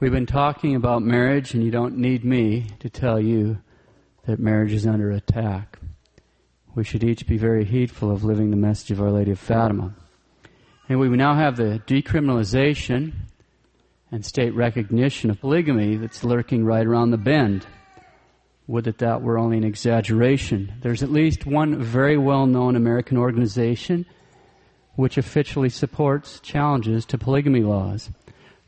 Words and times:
We've 0.00 0.10
been 0.10 0.24
talking 0.24 0.76
about 0.76 1.02
marriage, 1.02 1.52
and 1.52 1.62
you 1.62 1.70
don't 1.70 1.98
need 1.98 2.24
me 2.24 2.68
to 2.78 2.88
tell 2.88 3.20
you 3.20 3.58
that 4.24 4.38
marriage 4.38 4.72
is 4.72 4.86
under 4.86 5.10
attack. 5.10 5.78
We 6.74 6.84
should 6.84 7.04
each 7.04 7.26
be 7.26 7.36
very 7.36 7.66
heedful 7.66 8.10
of 8.10 8.24
living 8.24 8.50
the 8.50 8.56
message 8.56 8.92
of 8.92 9.02
Our 9.02 9.10
Lady 9.10 9.32
of 9.32 9.38
Fatima. 9.38 9.94
And 10.88 11.00
we 11.00 11.08
now 11.10 11.34
have 11.34 11.58
the 11.58 11.82
decriminalization 11.86 13.12
and 14.10 14.24
state 14.24 14.54
recognition 14.54 15.28
of 15.28 15.38
polygamy 15.38 15.96
that's 15.96 16.24
lurking 16.24 16.64
right 16.64 16.86
around 16.86 17.10
the 17.10 17.18
bend. 17.18 17.66
Would 18.68 18.84
that 18.84 18.98
that 18.98 19.20
were 19.20 19.36
only 19.36 19.58
an 19.58 19.64
exaggeration. 19.64 20.76
There's 20.80 21.02
at 21.02 21.12
least 21.12 21.44
one 21.44 21.78
very 21.78 22.16
well 22.16 22.46
known 22.46 22.74
American 22.74 23.18
organization 23.18 24.06
which 24.96 25.18
officially 25.18 25.68
supports 25.68 26.40
challenges 26.40 27.04
to 27.06 27.18
polygamy 27.18 27.60
laws. 27.60 28.10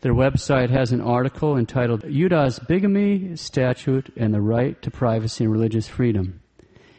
Their 0.02 0.14
website 0.14 0.70
has 0.70 0.90
an 0.90 1.00
article 1.00 1.56
entitled 1.56 2.02
Utah's 2.02 2.58
Bigamy 2.58 3.36
Statute 3.36 4.12
and 4.16 4.34
the 4.34 4.40
Right 4.40 4.80
to 4.82 4.90
Privacy 4.90 5.44
and 5.44 5.52
Religious 5.52 5.86
Freedom, 5.86 6.40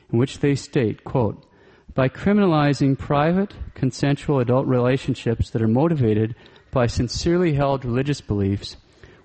in 0.10 0.18
which 0.18 0.40
they 0.40 0.56
state, 0.56 1.04
quote, 1.04 1.46
by 1.94 2.08
criminalizing 2.08 2.98
private, 2.98 3.54
consensual 3.76 4.40
adult 4.40 4.68
relationships 4.68 5.50
that 5.50 5.62
are 5.62 5.68
motivated 5.68 6.34
by 6.72 6.88
sincerely 6.88 7.56
held 7.56 7.84
religious 7.84 8.22
beliefs, 8.22 8.78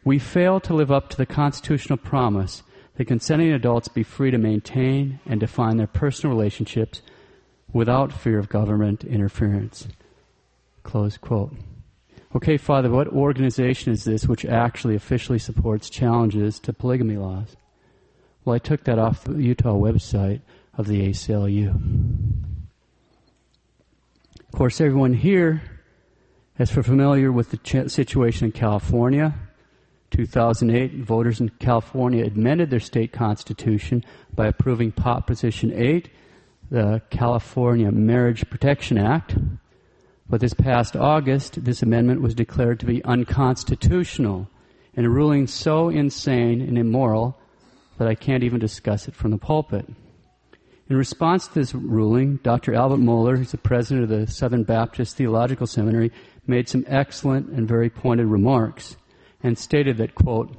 we 0.05 0.19
fail 0.19 0.59
to 0.59 0.75
live 0.75 0.91
up 0.91 1.09
to 1.11 1.17
the 1.17 1.25
constitutional 1.25 1.99
promise 1.99 2.65
that 2.97 3.07
consenting 3.07 3.53
adults 3.53 3.87
be 3.87 4.03
free 4.03 4.33
to 4.33 4.39
maintain 4.39 5.21
and 5.25 5.39
define 5.39 5.77
their 5.77 5.87
personal 5.87 6.35
relationships 6.37 7.01
without 7.73 8.13
fear 8.13 8.41
of 8.41 8.49
government 8.49 9.05
interference. 9.05 9.87
Close 10.83 11.17
quote. 11.17 11.55
Okay, 12.37 12.59
Father, 12.59 12.91
what 12.91 13.09
organization 13.09 13.91
is 13.91 14.05
this 14.05 14.27
which 14.27 14.45
actually 14.45 14.95
officially 14.95 15.39
supports 15.39 15.89
challenges 15.89 16.61
to 16.61 16.75
polygamy 16.75 17.17
laws? 17.17 17.57
Well, 18.45 18.55
I 18.55 18.59
took 18.59 18.85
that 18.85 18.99
off 18.99 19.25
the 19.25 19.43
Utah 19.43 19.75
website 19.75 20.43
of 20.77 20.87
the 20.89 21.09
ACLU. 21.09 21.69
Of 24.41 24.53
course, 24.53 24.81
everyone 24.81 25.15
here 25.15 25.63
is 26.59 26.71
familiar 26.71 27.33
with 27.33 27.51
the 27.51 27.57
ch- 27.59 27.91
situation 27.91 28.47
in 28.47 28.53
California. 28.53 29.35
2008, 30.11 31.05
voters 31.05 31.41
in 31.41 31.49
California 31.61 32.27
amended 32.27 32.69
their 32.69 32.81
state 32.81 33.13
constitution 33.13 34.05
by 34.35 34.47
approving 34.47 34.93
Proposition 34.93 35.73
8, 35.75 36.11
the 36.71 37.01
California 37.11 37.91
Marriage 37.91 38.49
Protection 38.51 38.99
Act, 38.99 39.37
but 40.29 40.41
this 40.41 40.55
past 40.55 40.95
August, 40.97 41.65
this 41.65 41.83
amendment 41.83 42.21
was 42.21 42.35
declared 42.35 42.81
to 42.81 42.87
be 42.87 43.05
unconstitutional 43.05 44.49
in 44.95 45.05
a 45.05 45.11
ruling 45.11 45.47
so 45.47 45.89
insane 45.89 46.61
and 46.61 46.77
immoral 46.77 47.39
that 47.99 48.09
I 48.09 48.15
can't 48.15 48.45
even 48.45 48.59
discuss 48.59 49.09
it 49.09 49.15
from 49.15 49.31
the 49.31 49.39
pulpit. 49.39 49.87
In 50.91 50.97
response 50.97 51.49
to 51.49 51.55
this 51.55 51.75
ruling, 51.75 52.37
Dr. 52.43 52.75
Albert 52.75 52.99
Mohler, 52.99 53.37
who's 53.37 53.51
the 53.51 53.59
president 53.59 54.05
of 54.05 54.09
the 54.09 54.31
Southern 54.31 54.65
Baptist 54.65 55.17
Theological 55.17 55.67
Seminary, 55.67 56.13
made 56.47 56.69
some 56.69 56.85
excellent 56.89 57.49
and 57.51 57.69
very 57.69 57.91
pointed 57.91 58.27
remarks 58.27 58.97
and 59.43 59.59
stated 59.59 59.99
that, 59.99 60.15
quote, 60.15 60.57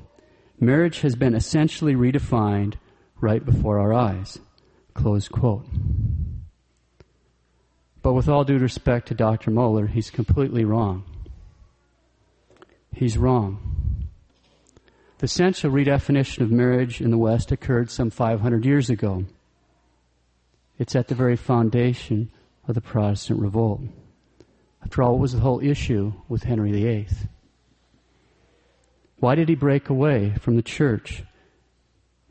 marriage 0.60 1.02
has 1.02 1.16
been 1.16 1.34
essentially 1.34 1.96
redefined 1.96 2.76
right 3.20 3.44
before 3.44 3.80
our 3.80 3.94
eyes, 3.94 4.40
close 4.94 5.28
quote. 5.28 5.66
But 8.10 8.16
with 8.16 8.28
all 8.28 8.44
due 8.44 8.58
respect 8.58 9.10
to 9.10 9.14
Dr. 9.14 9.52
Mohler, 9.52 9.88
he's 9.88 10.10
completely 10.10 10.66
wrong. 10.66 11.04
He's 12.92 13.20
wrong. 13.20 14.08
The 15.20 15.26
essential 15.26 15.70
redefinition 15.70 16.42
of 16.42 16.50
marriage 16.50 17.02
in 17.02 17.12
the 17.12 17.20
West 17.20 17.52
occurred 17.52 17.92
some 17.92 18.10
500 18.10 18.66
years 18.66 18.90
ago. 18.90 19.26
It's 20.80 20.96
at 20.96 21.08
the 21.08 21.14
very 21.14 21.36
foundation 21.36 22.32
of 22.68 22.74
the 22.74 22.82
Protestant 22.82 23.42
revolt. 23.42 23.82
After 24.84 25.04
all, 25.04 25.12
what 25.12 25.22
was 25.22 25.34
the 25.34 25.42
whole 25.42 25.60
issue 25.64 26.14
with 26.28 26.46
Henry 26.46 26.72
VIII? 26.72 27.10
Why 29.20 29.36
did 29.36 29.50
he 29.50 29.56
break 29.56 29.88
away 29.88 30.34
from 30.42 30.56
the 30.56 30.64
church 30.64 31.22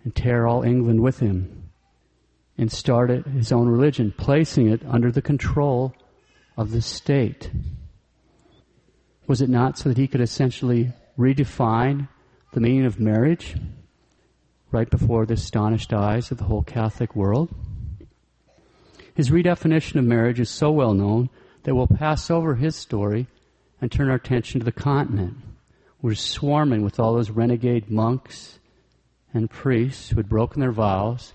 and 0.03 0.13
tear 0.13 0.45
all 0.45 0.65
England 0.65 1.05
with 1.05 1.21
him? 1.21 1.58
And 2.59 2.71
started 2.71 3.25
his 3.27 3.53
own 3.53 3.69
religion, 3.69 4.13
placing 4.17 4.69
it 4.69 4.83
under 4.87 5.13
the 5.13 5.23
control 5.23 5.95
of 6.57 6.73
the 6.73 6.83
state. 6.83 7.51
Was 9.29 9.41
it 9.41 9.49
not 9.49 9.79
so 9.79 9.89
that 9.89 9.99
he 9.99 10.09
could 10.09 10.21
essentially 10.21 10.93
redefine 11.17 12.09
the 12.53 12.61
meaning 12.61 12.85
of 12.85 12.99
marriage 12.99 13.57
right 14.73 14.91
before 14.91 15.25
the 15.25 15.35
astonished 15.35 15.93
eyes 15.93 16.31
of 16.33 16.39
the 16.39 16.45
whole 16.45 16.65
Catholic 16.65 17.15
world? 17.15 17.55
His 19.15 19.31
redefinition 19.31 19.97
of 19.97 20.05
marriage 20.05 20.41
is 20.41 20.51
so 20.51 20.71
well 20.73 20.95
known 20.95 21.31
that 21.63 21.75
we'll 21.75 21.87
pass 21.87 22.31
over 22.31 22.57
his 22.57 22.75
story 22.75 23.29
and 23.81 23.91
turn 23.91 24.09
our 24.09 24.17
attention 24.17 24.61
to 24.61 24.65
the 24.65 24.73
continent. 24.73 25.37
We're 26.03 26.15
swarming 26.15 26.83
with 26.83 26.99
all 26.99 27.15
those 27.15 27.31
renegade 27.31 27.91
monks 27.91 28.59
and 29.33 29.51
priests 29.51 30.11
who 30.11 30.17
had 30.17 30.29
broken 30.29 30.61
their 30.61 30.73
vows 30.73 31.33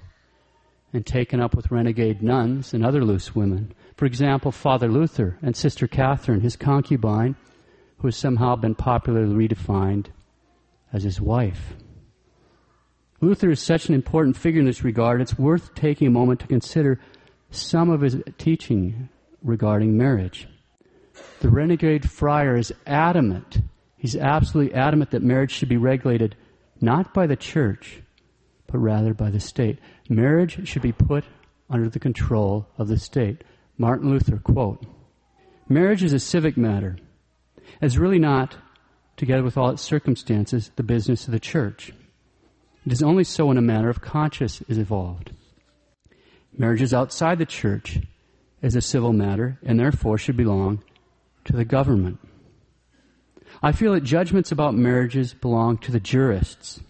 and 0.93 1.05
taken 1.05 1.41
up 1.41 1.55
with 1.55 1.71
renegade 1.71 2.21
nuns 2.21 2.73
and 2.73 2.85
other 2.85 3.03
loose 3.03 3.35
women. 3.35 3.73
For 3.97 4.05
example, 4.05 4.51
Father 4.51 4.87
Luther 4.87 5.37
and 5.41 5.55
Sister 5.55 5.87
Catherine, 5.87 6.41
his 6.41 6.55
concubine, 6.55 7.35
who 7.97 8.07
has 8.07 8.15
somehow 8.15 8.55
been 8.55 8.75
popularly 8.75 9.47
redefined 9.47 10.07
as 10.93 11.03
his 11.03 11.19
wife. 11.19 11.73
Luther 13.21 13.49
is 13.49 13.59
such 13.59 13.89
an 13.89 13.95
important 13.95 14.37
figure 14.37 14.59
in 14.59 14.67
this 14.67 14.83
regard, 14.83 15.21
it's 15.21 15.39
worth 15.39 15.73
taking 15.73 16.07
a 16.07 16.11
moment 16.11 16.41
to 16.41 16.47
consider 16.47 16.99
some 17.49 17.89
of 17.89 18.01
his 18.01 18.17
teaching 18.37 19.09
regarding 19.41 19.97
marriage. 19.97 20.47
The 21.39 21.49
renegade 21.49 22.09
friar 22.09 22.55
is 22.55 22.73
adamant, 22.85 23.61
he's 23.97 24.15
absolutely 24.15 24.75
adamant 24.75 25.11
that 25.11 25.23
marriage 25.23 25.51
should 25.51 25.69
be 25.69 25.77
regulated 25.77 26.35
not 26.81 27.13
by 27.13 27.25
the 27.25 27.35
church, 27.35 28.02
but 28.67 28.77
rather 28.77 29.13
by 29.13 29.29
the 29.29 29.39
state. 29.39 29.79
Marriage 30.09 30.67
should 30.67 30.81
be 30.81 30.91
put 30.91 31.23
under 31.69 31.89
the 31.89 31.99
control 31.99 32.67
of 32.77 32.87
the 32.87 32.99
state. 32.99 33.43
Martin 33.77 34.09
Luther, 34.09 34.37
quote, 34.37 34.85
Marriage 35.69 36.03
is 36.03 36.13
a 36.13 36.19
civic 36.19 36.57
matter. 36.57 36.97
It's 37.81 37.97
really 37.97 38.19
not, 38.19 38.57
together 39.17 39.43
with 39.43 39.57
all 39.57 39.69
its 39.69 39.81
circumstances, 39.81 40.71
the 40.75 40.83
business 40.83 41.25
of 41.25 41.31
the 41.31 41.39
church. 41.39 41.93
It 42.85 42.91
is 42.91 43.01
only 43.01 43.23
so 43.23 43.47
when 43.47 43.57
a 43.57 43.61
matter 43.61 43.89
of 43.89 44.01
conscience 44.01 44.61
is 44.67 44.77
evolved. 44.77 45.31
Marriage 46.55 46.81
is 46.81 46.93
outside 46.93 47.39
the 47.39 47.45
church 47.45 47.99
as 48.61 48.75
a 48.75 48.81
civil 48.81 49.13
matter 49.13 49.57
and 49.65 49.79
therefore 49.79 50.17
should 50.17 50.37
belong 50.37 50.83
to 51.45 51.53
the 51.53 51.65
government. 51.65 52.19
I 53.61 53.71
feel 53.71 53.93
that 53.93 54.03
judgments 54.03 54.51
about 54.51 54.75
marriages 54.75 55.33
belong 55.33 55.77
to 55.79 55.91
the 55.91 55.99
jurists 55.99 56.81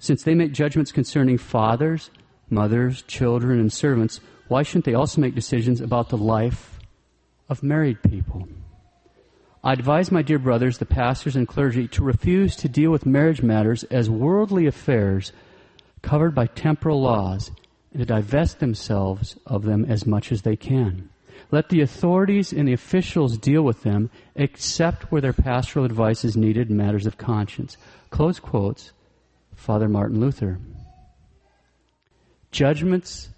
since 0.00 0.22
they 0.22 0.34
make 0.34 0.52
judgments 0.52 0.90
concerning 0.90 1.38
fathers, 1.38 2.10
mothers, 2.48 3.02
children, 3.02 3.60
and 3.60 3.72
servants, 3.72 4.20
why 4.48 4.62
shouldn't 4.62 4.86
they 4.86 4.94
also 4.94 5.20
make 5.20 5.34
decisions 5.34 5.80
about 5.80 6.08
the 6.08 6.16
life 6.16 6.80
of 7.50 7.62
married 7.62 8.02
people? 8.02 8.48
I 9.62 9.74
advise 9.74 10.10
my 10.10 10.22
dear 10.22 10.38
brothers, 10.38 10.78
the 10.78 10.86
pastors 10.86 11.36
and 11.36 11.46
clergy, 11.46 11.86
to 11.88 12.02
refuse 12.02 12.56
to 12.56 12.68
deal 12.68 12.90
with 12.90 13.04
marriage 13.04 13.42
matters 13.42 13.84
as 13.84 14.08
worldly 14.08 14.66
affairs 14.66 15.32
covered 16.00 16.34
by 16.34 16.46
temporal 16.46 17.02
laws 17.02 17.50
and 17.92 18.00
to 18.00 18.06
divest 18.06 18.58
themselves 18.58 19.36
of 19.46 19.64
them 19.64 19.84
as 19.84 20.06
much 20.06 20.32
as 20.32 20.42
they 20.42 20.56
can. 20.56 21.10
Let 21.50 21.68
the 21.68 21.82
authorities 21.82 22.54
and 22.54 22.66
the 22.66 22.72
officials 22.72 23.36
deal 23.36 23.62
with 23.62 23.82
them 23.82 24.08
except 24.34 25.12
where 25.12 25.20
their 25.20 25.34
pastoral 25.34 25.84
advice 25.84 26.24
is 26.24 26.38
needed 26.38 26.70
in 26.70 26.76
matters 26.78 27.06
of 27.06 27.18
conscience. 27.18 27.76
Close 28.08 28.40
quotes 28.40 28.92
Father 29.60 29.90
Martin 29.90 30.20
Luther. 30.20 30.58
Judgments 32.50 33.28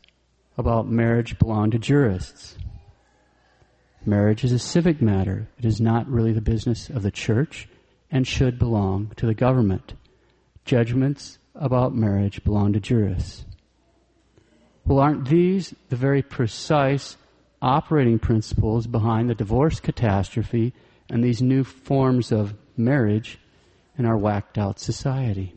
about 0.57 0.89
marriage 0.89 1.37
belong 1.37 1.73
to 1.73 1.81
jurists. 1.81 2.57
Marriage 4.07 4.45
is 4.45 4.53
a 4.53 4.59
civic 4.61 5.03
matter. 5.03 5.49
It 5.59 5.65
is 5.65 5.81
not 5.81 6.09
really 6.09 6.33
the 6.33 6.41
business 6.41 6.89
of 6.89 7.03
the 7.03 7.11
church 7.11 7.69
and 8.09 8.25
should 8.25 8.57
belong 8.57 9.11
to 9.17 9.27
the 9.27 9.35
government. 9.35 9.95
Judgments 10.65 11.39
about 11.57 11.93
marriage 11.93 12.45
belong 12.45 12.73
to 12.75 12.81
jurists. 12.81 13.45
Well, 14.87 15.01
aren't 15.01 15.29
these 15.29 15.75
the 15.89 15.97
very 15.97 16.23
precise 16.23 17.17
operating 17.61 18.21
principles 18.21 18.87
behind 18.87 19.29
the 19.29 19.35
divorce 19.35 19.81
catastrophe 19.81 20.73
and 21.11 21.25
these 21.25 21.43
new 21.43 21.65
forms 21.65 22.31
of 22.31 22.55
marriage 22.77 23.41
in 23.99 24.07
our 24.07 24.17
whacked 24.17 24.57
out 24.57 24.79
society? 24.79 25.53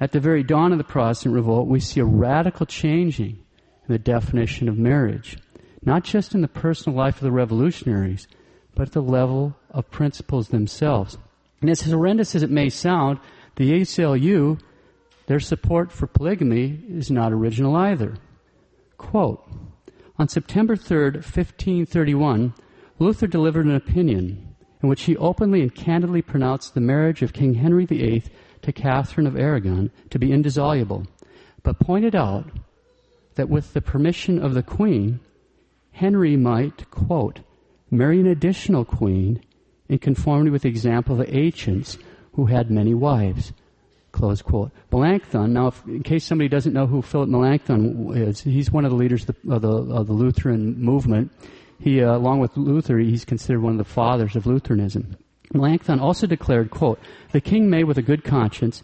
At 0.00 0.12
the 0.12 0.20
very 0.20 0.42
dawn 0.42 0.72
of 0.72 0.78
the 0.78 0.84
Protestant 0.84 1.34
revolt, 1.34 1.68
we 1.68 1.80
see 1.80 2.00
a 2.00 2.04
radical 2.04 2.66
changing 2.66 3.38
in 3.86 3.92
the 3.92 3.98
definition 3.98 4.68
of 4.68 4.76
marriage, 4.76 5.38
not 5.84 6.04
just 6.04 6.34
in 6.34 6.40
the 6.40 6.48
personal 6.48 6.98
life 6.98 7.16
of 7.16 7.22
the 7.22 7.32
revolutionaries, 7.32 8.26
but 8.74 8.88
at 8.88 8.92
the 8.92 9.02
level 9.02 9.56
of 9.70 9.90
principles 9.90 10.48
themselves. 10.48 11.16
And 11.60 11.70
as 11.70 11.82
horrendous 11.82 12.34
as 12.34 12.42
it 12.42 12.50
may 12.50 12.68
sound, 12.68 13.20
the 13.56 13.72
ACLU, 13.72 14.60
their 15.26 15.40
support 15.40 15.92
for 15.92 16.06
polygamy 16.06 16.80
is 16.88 17.10
not 17.10 17.32
original 17.32 17.76
either. 17.76 18.16
Quote, 18.98 19.48
on 20.18 20.28
September 20.28 20.76
3rd, 20.76 21.14
1531, 21.14 22.54
Luther 22.98 23.26
delivered 23.26 23.66
an 23.66 23.74
opinion 23.74 24.54
in 24.82 24.88
which 24.88 25.02
he 25.02 25.16
openly 25.16 25.62
and 25.62 25.74
candidly 25.74 26.20
pronounced 26.20 26.74
the 26.74 26.80
marriage 26.80 27.22
of 27.22 27.32
King 27.32 27.54
Henry 27.54 27.86
VIII 27.86 28.24
to 28.64 28.72
Catherine 28.72 29.26
of 29.26 29.36
Aragon 29.36 29.90
to 30.10 30.18
be 30.18 30.32
indissoluble, 30.32 31.06
but 31.62 31.78
pointed 31.78 32.14
out 32.14 32.46
that 33.36 33.48
with 33.48 33.72
the 33.72 33.80
permission 33.80 34.42
of 34.42 34.54
the 34.54 34.62
Queen, 34.62 35.20
Henry 35.92 36.36
might, 36.36 36.90
quote, 36.90 37.40
marry 37.90 38.20
an 38.20 38.26
additional 38.26 38.84
queen 38.84 39.40
in 39.88 39.98
conformity 39.98 40.50
with 40.50 40.62
the 40.62 40.68
example 40.68 41.20
of 41.20 41.26
the 41.26 41.36
ancients 41.36 41.98
who 42.32 42.46
had 42.46 42.70
many 42.70 42.94
wives. 42.94 43.52
Close 44.12 44.42
quote. 44.42 44.70
Melanchthon, 44.90 45.52
now 45.52 45.68
if, 45.68 45.84
in 45.86 46.02
case 46.02 46.24
somebody 46.24 46.48
doesn't 46.48 46.72
know 46.72 46.86
who 46.86 47.02
Philip 47.02 47.28
Melanchthon 47.28 48.16
is, 48.16 48.40
he's 48.40 48.70
one 48.70 48.84
of 48.84 48.90
the 48.90 48.96
leaders 48.96 49.28
of 49.28 49.36
the, 49.42 49.52
of 49.52 49.62
the, 49.62 49.68
of 49.68 50.06
the 50.06 50.12
Lutheran 50.12 50.80
movement. 50.80 51.32
He, 51.80 52.02
uh, 52.02 52.16
along 52.16 52.40
with 52.40 52.56
Luther, 52.56 52.98
he's 52.98 53.24
considered 53.24 53.60
one 53.60 53.72
of 53.72 53.78
the 53.78 53.84
fathers 53.84 54.36
of 54.36 54.46
Lutheranism. 54.46 55.16
Melanchthon 55.52 56.00
also 56.00 56.26
declared, 56.26 56.70
quote, 56.70 56.98
the 57.32 57.40
king 57.40 57.68
may 57.68 57.84
with 57.84 57.98
a 57.98 58.02
good 58.02 58.24
conscience 58.24 58.82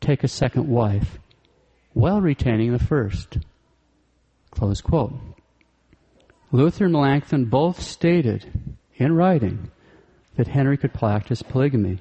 take 0.00 0.22
a 0.22 0.28
second 0.28 0.68
wife, 0.68 1.18
while 1.94 2.20
retaining 2.20 2.72
the 2.72 2.78
first. 2.78 3.38
Close 4.50 4.80
quote. 4.80 5.14
Luther 6.50 6.84
and 6.84 6.92
Melanchthon 6.92 7.46
both 7.46 7.80
stated 7.80 8.46
in 8.96 9.14
writing 9.14 9.70
that 10.36 10.48
Henry 10.48 10.76
could 10.76 10.92
practice 10.92 11.42
polygamy. 11.42 11.98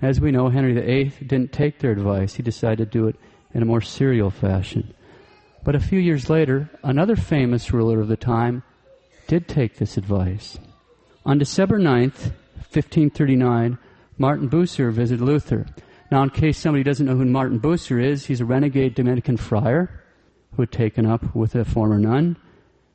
As 0.00 0.20
we 0.20 0.32
know, 0.32 0.48
Henry 0.48 0.72
VIII 0.72 1.12
didn't 1.26 1.52
take 1.52 1.78
their 1.78 1.92
advice. 1.92 2.34
He 2.34 2.42
decided 2.42 2.90
to 2.90 2.98
do 2.98 3.06
it 3.06 3.16
in 3.54 3.62
a 3.62 3.66
more 3.66 3.80
serial 3.80 4.30
fashion. 4.30 4.94
But 5.64 5.76
a 5.76 5.80
few 5.80 5.98
years 5.98 6.28
later, 6.28 6.70
another 6.82 7.16
famous 7.16 7.72
ruler 7.72 8.00
of 8.00 8.08
the 8.08 8.16
time 8.16 8.62
did 9.28 9.46
take 9.46 9.76
this 9.76 9.96
advice. 9.96 10.58
On 11.24 11.38
December 11.38 11.78
9th, 11.78 12.32
1539, 12.62 13.78
Martin 14.18 14.48
Bucer 14.48 14.92
visited 14.92 15.24
Luther. 15.24 15.66
Now, 16.10 16.22
in 16.22 16.30
case 16.30 16.58
somebody 16.58 16.82
doesn't 16.82 17.06
know 17.06 17.16
who 17.16 17.24
Martin 17.24 17.58
Bucer 17.58 18.02
is, 18.02 18.26
he's 18.26 18.40
a 18.40 18.44
renegade 18.44 18.94
Dominican 18.94 19.36
friar 19.36 20.02
who 20.54 20.62
had 20.62 20.72
taken 20.72 21.06
up 21.06 21.34
with 21.34 21.54
a 21.54 21.64
former 21.64 21.98
nun 21.98 22.36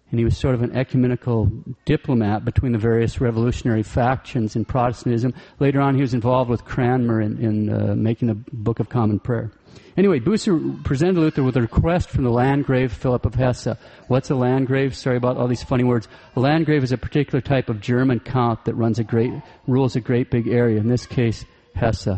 and 0.10 0.20
he 0.20 0.24
was 0.24 0.38
sort 0.38 0.56
of 0.56 0.62
an 0.62 0.76
ecumenical 0.76 1.52
diplomat 1.86 2.46
between 2.46 2.72
the 2.72 2.78
various 2.78 3.20
revolutionary 3.20 3.84
factions 3.84 4.56
in 4.56 4.64
Protestantism. 4.64 5.34
Later 5.60 5.82
on, 5.82 5.96
he 5.96 6.02
was 6.02 6.14
involved 6.14 6.50
with 6.50 6.64
Cranmer 6.64 7.22
in, 7.22 7.38
in 7.44 7.70
uh, 7.70 7.96
making 7.96 8.30
the 8.30 8.36
Book 8.54 8.80
of 8.80 8.88
Common 8.88 9.20
Prayer. 9.20 9.52
Anyway, 9.98 10.20
Bucer 10.20 10.84
presented 10.84 11.20
Luther 11.20 11.44
with 11.44 11.58
a 11.58 11.62
request 11.62 12.10
from 12.10 12.24
the 12.24 12.30
Landgrave 12.30 12.94
Philip 12.94 13.26
of 13.26 13.36
Hesse. 13.36 13.68
What's 14.08 14.30
a 14.30 14.36
Landgrave? 14.36 14.96
Sorry 14.96 15.18
about 15.18 15.38
all 15.38 15.48
these 15.48 15.64
funny 15.64 15.84
words. 15.84 16.08
A 16.36 16.40
Landgrave 16.40 16.84
is 16.84 16.92
a 16.92 16.98
particular 16.98 17.42
type 17.42 17.68
of 17.68 17.82
German 17.82 18.20
count 18.20 18.66
that 18.66 18.76
runs 18.76 19.00
a 19.00 19.04
great, 19.04 19.34
rules 19.68 19.96
a 19.96 20.00
great 20.00 20.32
big 20.32 20.48
area. 20.48 20.80
In 20.80 20.88
this 20.88 21.06
case, 21.06 21.44
Hesse. 21.76 22.10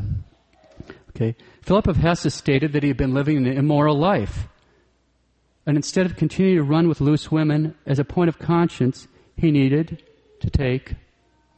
Okay. 1.09 1.35
Philip 1.63 1.87
of 1.87 1.97
Hesse 1.97 2.33
stated 2.33 2.73
that 2.73 2.83
he 2.83 2.89
had 2.89 2.97
been 2.97 3.13
living 3.13 3.37
an 3.37 3.47
immoral 3.47 3.97
life 3.97 4.47
and 5.65 5.77
instead 5.77 6.05
of 6.05 6.15
continuing 6.15 6.57
to 6.57 6.63
run 6.63 6.87
with 6.87 7.01
loose 7.01 7.31
women 7.31 7.75
as 7.85 7.99
a 7.99 8.05
point 8.05 8.29
of 8.29 8.39
conscience, 8.39 9.07
he 9.35 9.51
needed 9.51 10.03
to 10.39 10.49
take 10.49 10.95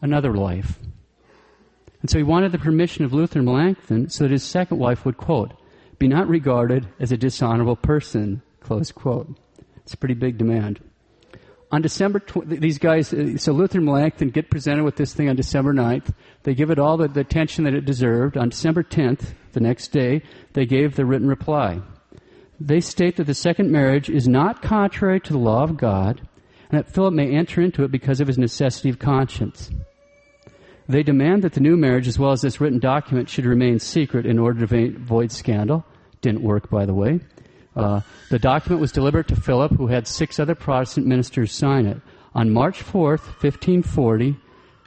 another 0.02 0.34
life. 0.34 0.80
And 2.02 2.10
so 2.10 2.18
he 2.18 2.24
wanted 2.24 2.52
the 2.52 2.58
permission 2.58 3.06
of 3.06 3.14
Luther 3.14 3.40
and 3.40 3.46
Melanchthon 3.46 4.10
so 4.10 4.24
that 4.24 4.32
his 4.32 4.44
second 4.44 4.80
wife 4.80 5.06
would, 5.06 5.18
quote, 5.18 5.54
be 6.00 6.08
not 6.08 6.28
regarded 6.28 6.88
as 7.00 7.12
a 7.12 7.18
dishonorable 7.18 7.76
person, 7.76 8.42
close 8.60 8.92
quote. 8.92 9.38
It's 9.78 9.94
a 9.94 9.98
pretty 9.98 10.16
big 10.16 10.38
demand. 10.38 10.80
On 11.72 11.82
December, 11.82 12.20
tw- 12.20 12.46
these 12.46 12.80
guys, 12.80 13.14
uh, 13.14 13.38
so 13.38 13.54
Luther 13.54 13.78
and 13.78 13.86
Melanchthon 13.86 14.32
get 14.32 14.50
presented 14.50 14.84
with 14.84 14.98
this 14.98 15.14
thing 15.14 15.30
on 15.30 15.36
December 15.36 15.74
9th. 15.74 16.14
They 16.44 16.54
give 16.54 16.70
it 16.70 16.80
all 16.80 16.98
the, 16.98 17.08
the 17.08 17.22
attention 17.22 17.64
that 17.64 17.74
it 17.74 17.86
deserved. 17.86 18.36
On 18.36 18.50
December 18.50 18.84
10th, 18.84 19.36
the 19.54 19.62
next 19.62 19.90
day, 19.90 20.24
they 20.54 20.66
gave 20.66 20.96
the 20.96 21.06
written 21.06 21.28
reply 21.28 21.82
they 22.68 22.82
state 22.82 23.16
that 23.18 23.26
the 23.26 23.34
second 23.34 23.72
marriage 23.72 24.10
is 24.10 24.28
not 24.28 24.62
contrary 24.62 25.20
to 25.22 25.34
the 25.34 25.40
law 25.40 25.64
of 25.64 25.78
God 25.78 26.22
and 26.70 26.80
that 26.80 26.94
Philip 26.94 27.14
may 27.14 27.30
enter 27.36 27.62
into 27.62 27.84
it 27.84 27.92
because 27.92 28.22
of 28.22 28.28
his 28.28 28.38
necessity 28.38 28.90
of 28.90 29.00
conscience. 29.00 29.70
They 30.88 31.04
demand 31.04 31.44
that 31.44 31.54
the 31.54 31.60
new 31.60 31.78
marriage, 31.78 32.08
as 32.08 32.18
well 32.18 32.32
as 32.32 32.42
this 32.42 32.62
written 32.62 32.80
document, 32.80 33.30
should 33.30 33.46
remain 33.46 33.80
secret 33.80 34.26
in 34.26 34.40
order 34.40 34.66
to 34.66 34.88
avoid 34.88 35.32
scandal. 35.32 35.86
Didn't 36.22 36.44
work, 36.44 36.70
by 36.70 36.86
the 36.86 36.94
way. 36.94 37.20
Uh, 37.76 38.02
the 38.30 38.40
document 38.40 38.82
was 38.82 38.92
delivered 38.92 39.28
to 39.30 39.36
Philip, 39.36 39.74
who 39.74 39.88
had 39.88 40.08
six 40.08 40.40
other 40.40 40.56
Protestant 40.56 41.08
ministers 41.08 41.52
sign 41.52 41.86
it. 41.86 42.02
On 42.34 42.52
March 42.52 42.84
4th, 42.84 43.26
1540, 43.42 44.28
in 44.28 44.38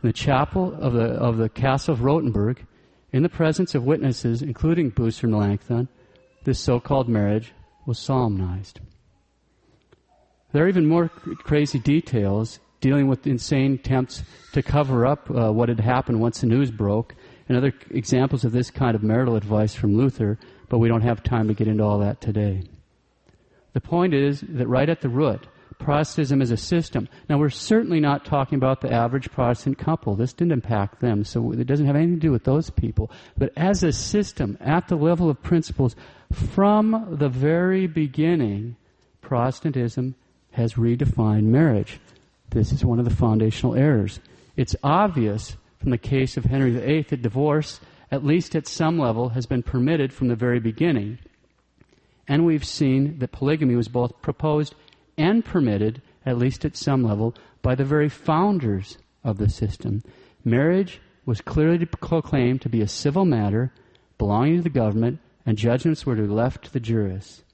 the 0.03 0.13
chapel 0.13 0.75
of 0.81 0.93
the, 0.93 1.05
of 1.05 1.39
the 1.39 1.49
Castle 1.49 1.95
of 1.95 2.01
Rotenburg, 2.01 2.59
in 3.13 3.23
the 3.23 3.29
presence 3.29 3.75
of 3.75 3.85
witnesses, 3.85 4.43
including 4.43 4.91
Bucer 4.91 5.29
Melanchthon, 5.29 5.89
this 6.45 6.59
so-called 6.59 7.09
marriage 7.09 7.53
was 7.87 7.99
solemnized. 7.99 8.81
There 10.53 10.65
are 10.65 10.69
even 10.69 10.87
more 10.87 11.09
crazy 11.09 11.79
details 11.79 12.61
dealing 12.81 13.09
with 13.09 13.27
insane 13.27 13.75
attempts 13.75 14.23
to 14.53 14.63
cover 14.63 15.07
up 15.07 15.31
uh, 15.31 15.51
what 15.51 15.69
had 15.69 15.81
happened 15.81 16.21
once 16.21 16.41
the 16.41 16.47
news 16.47 16.71
broke, 16.71 17.15
and 17.49 17.57
other 17.57 17.73
examples 17.91 18.45
of 18.45 18.53
this 18.53 18.71
kind 18.71 18.95
of 18.95 19.03
marital 19.03 19.37
advice 19.37 19.75
from 19.75 19.97
Luther, 19.97 20.39
but 20.69 20.79
we 20.79 20.89
don't 20.89 21.03
have 21.03 21.23
time 21.23 21.49
to 21.49 21.55
get 21.55 21.69
into 21.69 21.83
all 21.83 21.99
that 21.99 22.21
today. 22.21 22.63
The 23.73 23.81
point 23.81 24.15
is 24.15 24.43
that 24.49 24.69
right 24.69 24.89
at 24.89 25.01
the 25.01 25.09
root, 25.09 25.47
Protestantism 25.79 26.41
is 26.41 26.51
a 26.51 26.57
system. 26.57 27.09
Now, 27.29 27.39
we're 27.39 27.51
certainly 27.51 28.01
not 28.01 28.25
talking 28.25 28.57
about 28.57 28.81
the 28.81 28.93
average 28.93 29.31
Protestant 29.31 29.77
couple. 29.77 30.15
This 30.15 30.33
didn't 30.33 30.53
impact 30.53 31.01
them, 31.01 31.25
so 31.25 31.53
it 31.53 31.67
doesn't 31.67 31.87
have 31.87 31.97
anything 31.97 32.15
to 32.15 32.21
do 32.21 32.31
with 32.31 32.45
those 32.45 32.71
people. 32.71 33.11
But 33.37 33.53
as 33.57 33.83
a 33.83 33.93
system, 33.93 34.57
at 34.61 34.89
the 34.89 34.97
level 34.97 35.29
of 35.29 35.43
principles, 35.43 35.97
from 36.35 37.17
the 37.19 37.29
very 37.29 37.87
beginning, 37.87 38.77
Protestantism 39.21 40.15
has 40.53 40.75
redefined 40.75 41.45
marriage. 41.45 41.99
This 42.51 42.73
is 42.73 42.85
one 42.85 42.99
of 42.99 43.05
the 43.05 43.15
foundational 43.15 43.75
errors. 43.75 44.21
It's 44.57 44.77
obvious 44.83 45.57
from 45.81 45.91
the 45.91 45.99
case 45.99 46.37
of 46.37 46.45
Henry 46.45 46.71
VIII 46.71 47.03
that 47.11 47.23
divorce, 47.23 47.81
at 48.11 48.25
least 48.25 48.55
at 48.55 48.69
some 48.69 48.99
level, 48.99 49.31
has 49.31 49.47
been 49.47 49.63
permitted 49.63 50.13
from 50.13 50.29
the 50.29 50.37
very 50.37 50.61
beginning. 50.61 51.19
And 52.29 52.47
we've 52.47 52.65
seen 52.65 53.19
that 53.19 53.33
polygamy 53.33 53.77
was 53.77 53.89
both 53.89 54.23
proposed 54.23 54.75
and 55.19 55.45
permitted, 55.45 56.03
at 56.25 56.39
least 56.39 56.65
at 56.65 56.77
some 56.77 57.03
level, 57.03 57.35
by 57.63 57.75
the 57.75 57.85
very 57.85 58.09
founders 58.09 58.99
of 59.25 59.39
the 59.39 59.49
system. 59.49 60.03
Marriage 60.45 61.01
was 61.27 61.41
clearly 61.41 61.85
proclaimed 61.87 62.61
to 62.63 62.69
be 62.69 62.81
a 62.81 62.89
civil 62.89 63.25
matter 63.25 63.73
belonging 64.19 64.59
to 64.59 64.63
the 64.63 64.69
government 64.69 65.19
and 65.47 65.59
judgments 65.59 66.07
were 66.07 66.17
to 66.17 66.23
be 66.23 66.29
left 66.29 66.65
to 66.65 66.73
the 66.73 66.81
jurists. 66.81 67.45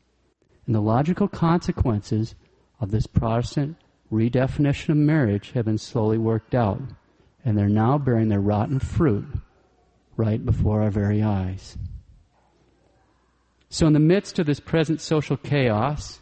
And 0.66 0.75
the 0.75 0.80
logical 0.80 1.28
consequences 1.28 2.35
of 2.80 2.90
this 2.90 3.06
Protestant 3.06 3.76
redefinition 4.12 4.90
of 4.90 4.97
marriage 4.97 5.52
have 5.52 5.64
been 5.64 5.78
slowly 5.78 6.18
worked 6.18 6.54
out, 6.54 6.80
and 7.44 7.56
they're 7.56 7.68
now 7.68 7.99
bearing 7.99 8.28
their 8.28 8.40
rotten 8.40 8.78
fruit 8.78 9.26
right 10.16 10.44
before 10.44 10.82
our 10.82 10.90
very 10.90 11.23
eyes. 11.23 11.76
So, 13.68 13.87
in 13.87 13.92
the 13.92 14.00
midst 14.00 14.38
of 14.38 14.47
this 14.47 14.61
present 14.61 15.00
social 15.00 15.37
chaos, 15.37 16.20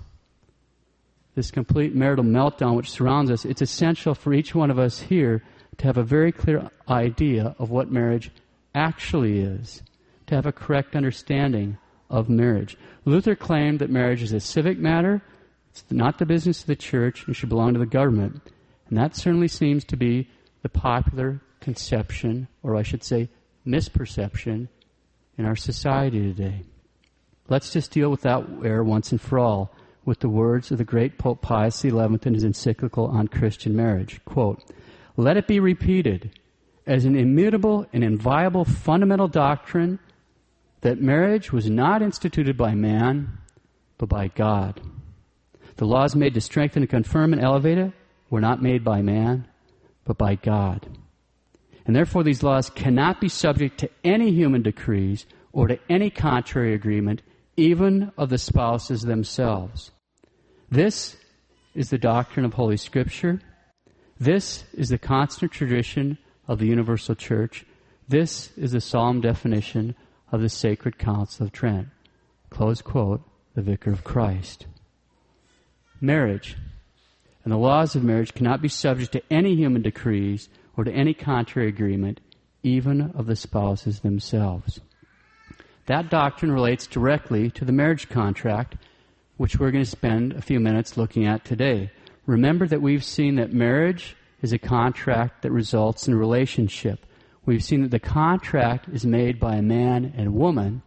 this 1.34 1.50
complete 1.50 1.94
marital 1.94 2.25
meltdown 2.25 2.76
which 2.76 2.90
surrounds 2.90 3.30
us, 3.30 3.44
it's 3.44 3.62
essential 3.62 4.14
for 4.14 4.34
each 4.34 4.54
one 4.54 4.70
of 4.70 4.78
us 4.78 5.00
here 5.00 5.42
to 5.78 5.87
have 5.87 5.96
a 5.96 6.02
very 6.02 6.32
clear 6.32 6.70
idea 6.88 7.54
of 7.58 7.70
what 7.70 7.90
marriage 7.90 8.30
actually 8.75 9.40
is 9.40 9.82
to 10.28 10.35
have 10.35 10.47
a 10.47 10.52
correct 10.52 10.94
understanding 10.94 11.78
of 12.11 12.28
marriage. 12.28 12.76
Luther 13.04 13.35
claimed 13.35 13.80
that 13.80 13.90
marriage 13.90 14.23
is 14.23 14.32
a 14.32 14.40
civic 14.40 14.78
matter, 14.78 15.23
it's 15.70 15.85
not 15.90 16.18
the 16.18 16.26
business 16.26 16.61
of 16.61 16.66
the 16.66 16.76
church, 16.76 17.26
and 17.26 17.37
should 17.37 17.49
belong 17.49 17.75
to 17.75 17.78
the 17.78 17.87
government. 17.87 18.40
And 18.88 18.99
that 18.99 19.16
certainly 19.16 19.49
seems 19.49 19.85
to 19.85 19.97
be 19.97 20.28
the 20.62 20.68
popular 20.68 21.40
conception, 21.61 22.49
or 22.62 22.76
I 22.76 22.82
should 22.82 23.04
say, 23.04 23.28
misperception, 23.66 24.68
in 25.37 25.44
our 25.44 25.56
society 25.56 26.20
today. 26.20 26.64
Let's 27.49 27.73
just 27.73 27.92
deal 27.92 28.11
with 28.11 28.23
that 28.23 28.44
error 28.64 28.85
once 28.85 29.12
and 29.12 29.20
for 29.20 29.38
all 29.38 29.73
with 30.04 30.20
the 30.20 30.28
words 30.28 30.70
of 30.70 30.78
the 30.78 30.85
great 30.85 31.18
Pope 31.18 31.42
Pius 31.42 31.80
XI 31.80 31.90
in 31.90 32.35
his 32.35 32.44
encyclical 32.44 33.06
on 33.06 33.28
Christian 33.28 33.76
marriage. 33.76 34.20
Quote, 34.25 34.62
Let 35.16 35.37
it 35.37 35.47
be 35.47 35.61
repeated 35.61 36.38
as 36.87 37.04
an 37.04 37.16
immutable 37.16 37.87
and 37.92 38.02
inviolable 38.02 38.64
fundamental 38.64 39.28
doctrine 39.28 39.99
that 40.80 41.00
marriage 41.00 41.52
was 41.52 41.68
not 41.68 42.02
instituted 42.02 42.56
by 42.56 42.75
man, 42.75 43.38
but 43.97 44.08
by 44.08 44.28
God. 44.28 44.80
The 45.76 45.87
laws 45.87 46.14
made 46.14 46.35
to 46.35 46.40
strengthen 46.40 46.82
and 46.82 46.90
confirm 46.90 47.32
and 47.32 47.42
elevate 47.42 47.78
it 47.78 47.92
were 48.30 48.40
not 48.40 48.62
made 48.62 48.85
by 48.85 49.02
man, 49.02 49.49
but 50.04 50.18
by 50.18 50.35
God. 50.35 50.87
And 51.87 51.97
therefore, 51.97 52.23
these 52.23 52.42
laws 52.42 52.68
cannot 52.68 53.20
be 53.20 53.28
subject 53.28 53.78
to 53.78 53.90
any 54.04 54.30
human 54.30 54.62
decrees 54.62 55.25
or 55.52 55.68
to 55.68 55.78
any 55.88 56.11
contrary 56.11 56.75
agreement, 56.75 57.23
even 57.56 58.12
of 58.18 58.28
the 58.28 58.38
spouses 58.38 59.02
themselves. 59.02 59.90
This 60.70 61.16
is 61.75 61.90
the 61.90 61.99
doctrine 61.99 62.44
of 62.44 62.54
Holy 62.54 62.76
Scripture. 62.76 63.40
This 64.20 64.64
is 64.75 64.90
the 64.90 64.99
constant 64.99 65.52
tradition 65.52 66.18
of 66.47 66.58
the 66.58 66.66
Universal 66.66 67.14
Church. 67.14 67.64
This 68.06 68.50
is 68.56 68.73
the 68.73 68.80
solemn 68.80 69.20
definition 69.20 69.94
of 70.32 70.40
the 70.40 70.49
Sacred 70.49 70.99
Council 70.99 71.47
of 71.47 71.52
Trent. 71.52 71.88
Close 72.50 72.82
quote, 72.82 73.23
the 73.54 73.62
Vicar 73.62 73.90
of 73.90 74.04
Christ. 74.04 74.66
Marriage 76.00 76.56
and 77.44 77.52
the 77.52 77.56
laws 77.56 77.97
of 77.97 78.04
marriage 78.04 78.35
cannot 78.35 78.61
be 78.61 78.68
subject 78.68 79.12
to 79.12 79.23
any 79.30 79.54
human 79.54 79.82
decrees 79.82 80.49
or 80.76 80.85
to 80.85 80.92
any 80.92 81.14
contrary 81.14 81.68
agreement, 81.68 82.20
even 82.62 83.11
of 83.16 83.26
the 83.26 83.37
spouses 83.37 84.00
themselves. 84.00 84.80
That 85.87 86.11
doctrine 86.11 86.52
relates 86.52 86.87
directly 86.87 87.50
to 87.52 87.64
the 87.64 87.73
marriage 87.73 88.08
contract, 88.11 88.76
which 89.38 89.58
we're 89.58 89.70
going 89.70 89.85
to 89.85 89.90
spend 89.90 90.35
a 90.35 90.42
few 90.42 90.61
minutes 90.61 90.97
looking 90.99 91.26
at 91.26 91.44
today. 91.44 91.90
Remember 92.26 92.66
that 92.66 92.82
we've 92.82 93.02
seen 93.02 93.37
that 93.37 93.52
marriage 93.52 94.14
is 94.42 94.52
a 94.52 94.58
contract 94.58 95.42
that 95.42 95.50
results 95.50 96.06
in 96.06 96.12
a 96.12 96.18
relationship. 96.18 97.06
We've 97.49 97.64
seen 97.64 97.81
that 97.81 97.90
the 97.90 97.99
contract 97.99 98.90
is 98.90 99.07
made 99.07 99.40
by 99.40 99.57
a 99.57 99.62
man 99.62 100.12
and 100.14 100.35
woman, 100.35 100.83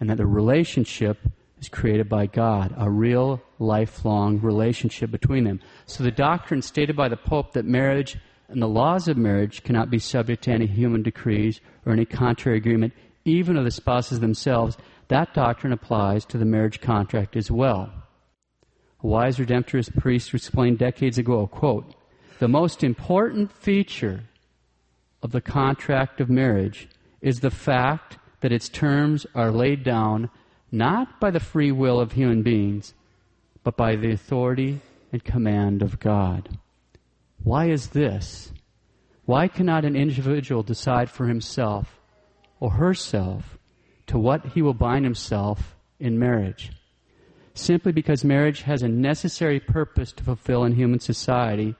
and 0.00 0.10
that 0.10 0.16
the 0.16 0.26
relationship 0.26 1.18
is 1.60 1.68
created 1.68 2.08
by 2.08 2.26
God, 2.26 2.74
a 2.76 2.90
real 2.90 3.40
lifelong 3.60 4.40
relationship 4.40 5.12
between 5.12 5.44
them. 5.44 5.60
So 5.86 6.02
the 6.02 6.10
doctrine 6.10 6.62
stated 6.62 6.96
by 6.96 7.08
the 7.08 7.16
Pope 7.16 7.52
that 7.52 7.66
marriage 7.66 8.18
and 8.48 8.60
the 8.60 8.66
laws 8.66 9.06
of 9.06 9.16
marriage 9.16 9.62
cannot 9.62 9.90
be 9.90 10.00
subject 10.00 10.42
to 10.42 10.50
any 10.50 10.66
human 10.66 11.04
decrees 11.04 11.60
or 11.86 11.92
any 11.92 12.04
contrary 12.04 12.58
agreement, 12.58 12.92
even 13.24 13.56
of 13.56 13.62
the 13.62 13.70
spouses 13.70 14.18
themselves, 14.18 14.76
that 15.06 15.34
doctrine 15.34 15.72
applies 15.72 16.24
to 16.24 16.36
the 16.36 16.44
marriage 16.44 16.80
contract 16.80 17.36
as 17.36 17.48
well. 17.48 17.92
A 19.04 19.06
wise 19.06 19.36
Redemptorist 19.36 19.96
priest 20.00 20.34
explained 20.34 20.78
decades 20.78 21.16
ago, 21.16 21.46
quote, 21.46 21.94
the 22.40 22.48
most 22.48 22.82
important 22.82 23.52
feature 23.52 24.24
of 25.22 25.32
the 25.32 25.40
contract 25.40 26.20
of 26.20 26.30
marriage 26.30 26.88
is 27.20 27.40
the 27.40 27.50
fact 27.50 28.18
that 28.40 28.52
its 28.52 28.68
terms 28.68 29.26
are 29.34 29.50
laid 29.50 29.84
down 29.84 30.30
not 30.72 31.20
by 31.20 31.30
the 31.30 31.40
free 31.40 31.72
will 31.72 32.00
of 32.00 32.12
human 32.12 32.42
beings, 32.42 32.94
but 33.62 33.76
by 33.76 33.96
the 33.96 34.10
authority 34.10 34.80
and 35.12 35.24
command 35.24 35.82
of 35.82 35.98
God. 36.00 36.58
Why 37.42 37.70
is 37.70 37.88
this? 37.88 38.52
Why 39.24 39.48
cannot 39.48 39.84
an 39.84 39.96
individual 39.96 40.62
decide 40.62 41.10
for 41.10 41.26
himself 41.26 42.00
or 42.58 42.72
herself 42.72 43.58
to 44.06 44.18
what 44.18 44.44
he 44.46 44.62
will 44.62 44.74
bind 44.74 45.04
himself 45.04 45.76
in 45.98 46.18
marriage? 46.18 46.72
Simply 47.54 47.92
because 47.92 48.24
marriage 48.24 48.62
has 48.62 48.82
a 48.82 48.88
necessary 48.88 49.60
purpose 49.60 50.12
to 50.12 50.24
fulfill 50.24 50.64
in 50.64 50.74
human 50.74 51.00
society 51.00 51.74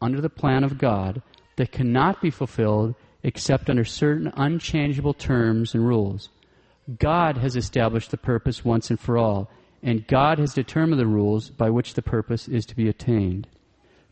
under 0.00 0.20
the 0.20 0.30
plan 0.30 0.64
of 0.64 0.78
God 0.78 1.22
that 1.58 1.72
cannot 1.72 2.22
be 2.22 2.30
fulfilled 2.30 2.94
except 3.24 3.68
under 3.68 3.84
certain 3.84 4.32
unchangeable 4.36 5.12
terms 5.12 5.74
and 5.74 5.86
rules. 5.86 6.28
God 6.98 7.36
has 7.36 7.56
established 7.56 8.12
the 8.12 8.16
purpose 8.16 8.64
once 8.64 8.90
and 8.90 8.98
for 8.98 9.18
all, 9.18 9.50
and 9.82 10.06
God 10.06 10.38
has 10.38 10.54
determined 10.54 11.00
the 11.00 11.06
rules 11.06 11.50
by 11.50 11.68
which 11.68 11.94
the 11.94 12.02
purpose 12.02 12.46
is 12.46 12.64
to 12.66 12.76
be 12.76 12.88
attained. 12.88 13.48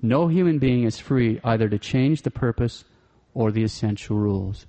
No 0.03 0.27
human 0.27 0.59
being 0.59 0.83
is 0.83 0.99
free 0.99 1.41
either 1.45 1.69
to 1.69 1.79
change 1.79 2.23
the 2.23 2.33
purpose 2.33 2.85
or 3.33 3.53
the 3.53 3.63
essential 3.63 4.17
rules. 4.17 4.67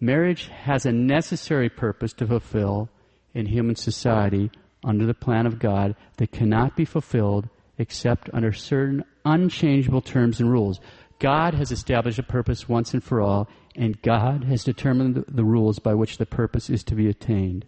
Marriage 0.00 0.48
has 0.48 0.86
a 0.86 0.92
necessary 0.92 1.68
purpose 1.68 2.12
to 2.14 2.26
fulfill 2.26 2.88
in 3.34 3.46
human 3.46 3.74
society 3.74 4.52
under 4.84 5.04
the 5.04 5.14
plan 5.14 5.46
of 5.46 5.58
God 5.58 5.96
that 6.18 6.30
cannot 6.30 6.76
be 6.76 6.84
fulfilled 6.84 7.48
except 7.78 8.30
under 8.32 8.52
certain 8.52 9.04
unchangeable 9.24 10.00
terms 10.00 10.40
and 10.40 10.50
rules. 10.50 10.80
God 11.18 11.54
has 11.54 11.72
established 11.72 12.18
a 12.18 12.22
purpose 12.22 12.68
once 12.68 12.92
and 12.92 13.02
for 13.02 13.20
all, 13.20 13.48
and 13.74 14.00
God 14.02 14.44
has 14.44 14.64
determined 14.64 15.24
the 15.28 15.44
rules 15.44 15.78
by 15.78 15.94
which 15.94 16.18
the 16.18 16.26
purpose 16.26 16.70
is 16.70 16.84
to 16.84 16.94
be 16.94 17.08
attained. 17.08 17.66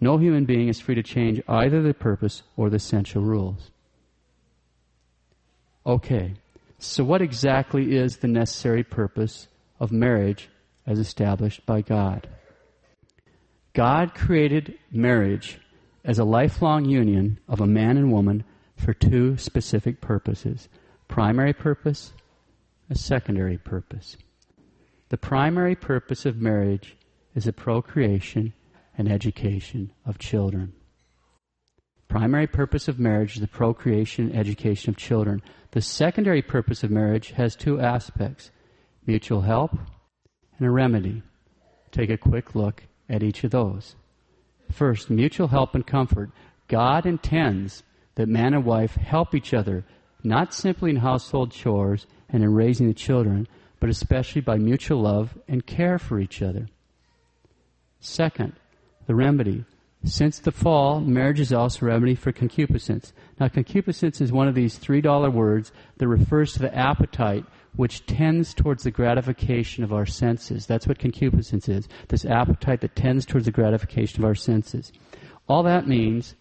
No 0.00 0.18
human 0.18 0.44
being 0.44 0.68
is 0.68 0.80
free 0.80 0.94
to 0.94 1.02
change 1.02 1.42
either 1.48 1.82
the 1.82 1.94
purpose 1.94 2.42
or 2.56 2.70
the 2.70 2.76
essential 2.76 3.22
rules. 3.22 3.70
Okay, 5.86 6.34
so 6.78 7.04
what 7.04 7.22
exactly 7.22 7.96
is 7.96 8.18
the 8.18 8.28
necessary 8.28 8.82
purpose 8.82 9.48
of 9.78 9.92
marriage 9.92 10.48
as 10.86 10.98
established 10.98 11.64
by 11.66 11.80
God? 11.80 12.28
God 13.72 14.14
created 14.14 14.78
marriage 14.90 15.58
as 16.04 16.18
a 16.18 16.24
lifelong 16.24 16.84
union 16.84 17.38
of 17.48 17.60
a 17.60 17.66
man 17.66 17.96
and 17.96 18.12
woman 18.12 18.44
for 18.80 18.94
two 18.94 19.36
specific 19.36 20.00
purposes 20.00 20.68
primary 21.06 21.52
purpose, 21.52 22.12
a 22.88 22.94
secondary 22.94 23.58
purpose. 23.58 24.16
The 25.08 25.18
primary 25.18 25.74
purpose 25.74 26.24
of 26.24 26.40
marriage 26.40 26.96
is 27.34 27.44
the 27.44 27.52
procreation 27.52 28.52
and 28.96 29.10
education 29.10 29.92
of 30.06 30.18
children. 30.18 30.72
Primary 32.08 32.46
purpose 32.46 32.88
of 32.88 32.98
marriage 32.98 33.34
is 33.34 33.40
the 33.40 33.48
procreation 33.48 34.30
and 34.30 34.38
education 34.38 34.90
of 34.90 34.96
children. 34.96 35.42
The 35.72 35.80
secondary 35.80 36.42
purpose 36.42 36.82
of 36.82 36.90
marriage 36.90 37.32
has 37.32 37.54
two 37.54 37.80
aspects 37.80 38.50
mutual 39.06 39.40
help 39.40 39.72
and 40.58 40.66
a 40.66 40.70
remedy. 40.70 41.22
Take 41.90 42.10
a 42.10 42.16
quick 42.16 42.54
look 42.54 42.84
at 43.08 43.22
each 43.22 43.42
of 43.42 43.50
those. 43.50 43.96
First, 44.70 45.10
mutual 45.10 45.48
help 45.48 45.74
and 45.74 45.86
comfort. 45.86 46.30
God 46.68 47.06
intends 47.06 47.82
that 48.14 48.28
man 48.28 48.54
and 48.54 48.64
wife 48.64 48.94
help 48.94 49.34
each 49.34 49.54
other, 49.54 49.84
not 50.22 50.54
simply 50.54 50.90
in 50.90 50.96
household 50.96 51.52
chores 51.52 52.06
and 52.28 52.42
in 52.42 52.54
raising 52.54 52.88
the 52.88 52.94
children, 52.94 53.46
but 53.78 53.90
especially 53.90 54.42
by 54.42 54.56
mutual 54.58 55.00
love 55.00 55.38
and 55.48 55.66
care 55.66 55.98
for 55.98 56.20
each 56.20 56.42
other. 56.42 56.68
Second, 58.00 58.52
the 59.06 59.14
remedy. 59.14 59.64
Since 60.04 60.38
the 60.38 60.52
fall, 60.52 61.00
marriage 61.00 61.40
is 61.40 61.52
also 61.52 61.84
a 61.84 61.88
remedy 61.90 62.14
for 62.14 62.32
concupiscence. 62.32 63.12
Now, 63.38 63.48
concupiscence 63.48 64.20
is 64.22 64.32
one 64.32 64.48
of 64.48 64.54
these 64.54 64.78
$3 64.78 65.32
words 65.32 65.72
that 65.98 66.08
refers 66.08 66.54
to 66.54 66.60
the 66.60 66.74
appetite 66.74 67.44
which 67.76 68.06
tends 68.06 68.54
towards 68.54 68.82
the 68.82 68.90
gratification 68.90 69.84
of 69.84 69.92
our 69.92 70.06
senses. 70.06 70.66
That's 70.66 70.86
what 70.86 70.98
concupiscence 70.98 71.68
is. 71.68 71.88
This 72.08 72.24
appetite 72.24 72.80
that 72.80 72.96
tends 72.96 73.26
towards 73.26 73.44
the 73.44 73.52
gratification 73.52 74.20
of 74.20 74.24
our 74.24 74.34
senses. 74.34 74.90
All 75.48 75.62
that 75.64 75.86
means 75.86 76.34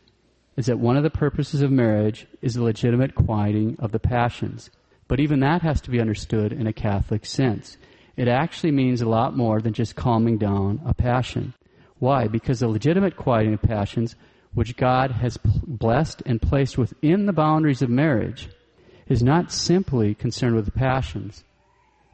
is 0.59 0.65
that 0.65 0.77
one 0.77 0.97
of 0.97 1.03
the 1.03 1.09
purposes 1.09 1.61
of 1.61 1.71
marriage 1.71 2.27
is 2.41 2.55
the 2.55 2.61
legitimate 2.61 3.15
quieting 3.15 3.77
of 3.79 3.93
the 3.93 3.97
passions. 3.97 4.69
But 5.07 5.21
even 5.21 5.39
that 5.39 5.61
has 5.61 5.79
to 5.79 5.89
be 5.89 6.01
understood 6.01 6.51
in 6.51 6.67
a 6.67 6.73
Catholic 6.73 7.25
sense. 7.25 7.77
It 8.17 8.27
actually 8.27 8.71
means 8.71 8.99
a 8.99 9.07
lot 9.07 9.37
more 9.37 9.61
than 9.61 9.71
just 9.71 9.95
calming 9.95 10.37
down 10.37 10.81
a 10.85 10.93
passion. 10.93 11.53
Why? 11.99 12.27
Because 12.27 12.59
the 12.59 12.67
legitimate 12.67 13.15
quieting 13.15 13.53
of 13.53 13.61
passions, 13.61 14.17
which 14.53 14.75
God 14.75 15.11
has 15.11 15.37
blessed 15.65 16.23
and 16.25 16.41
placed 16.41 16.77
within 16.77 17.25
the 17.25 17.31
boundaries 17.31 17.81
of 17.81 17.89
marriage, 17.89 18.49
is 19.07 19.23
not 19.23 19.53
simply 19.53 20.13
concerned 20.13 20.57
with 20.57 20.65
the 20.65 20.71
passions. 20.71 21.45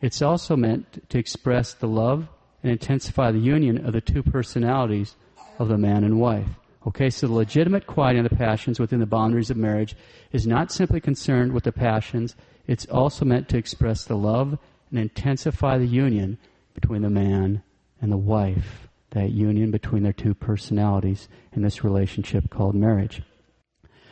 It's 0.03 0.21
also 0.21 0.55
meant 0.55 1.09
to 1.09 1.17
express 1.17 1.73
the 1.73 1.87
love 1.87 2.27
and 2.61 2.71
intensify 2.71 3.31
the 3.31 3.39
union 3.39 3.83
of 3.83 3.93
the 3.93 4.01
two 4.01 4.21
personalities 4.21 5.15
of 5.57 5.67
the 5.67 5.79
man 5.79 6.03
and 6.03 6.19
wife. 6.19 6.59
Okay, 6.87 7.09
so 7.09 7.27
the 7.27 7.33
legitimate 7.33 7.87
quieting 7.87 8.23
of 8.23 8.29
the 8.29 8.35
passions 8.35 8.79
within 8.79 8.99
the 8.99 9.07
boundaries 9.07 9.49
of 9.49 9.57
marriage 9.57 9.95
is 10.31 10.45
not 10.45 10.71
simply 10.71 11.01
concerned 11.01 11.51
with 11.51 11.63
the 11.63 11.71
passions, 11.71 12.35
it's 12.67 12.85
also 12.85 13.25
meant 13.25 13.49
to 13.49 13.57
express 13.57 14.05
the 14.05 14.15
love 14.15 14.57
and 14.91 14.99
intensify 14.99 15.77
the 15.77 15.87
union 15.87 16.37
between 16.75 17.01
the 17.01 17.09
man 17.09 17.63
and 18.01 18.11
the 18.11 18.17
wife, 18.17 18.87
that 19.11 19.31
union 19.31 19.71
between 19.71 20.03
their 20.03 20.13
two 20.13 20.35
personalities 20.35 21.27
in 21.53 21.63
this 21.63 21.83
relationship 21.83 22.51
called 22.51 22.75
marriage. 22.75 23.23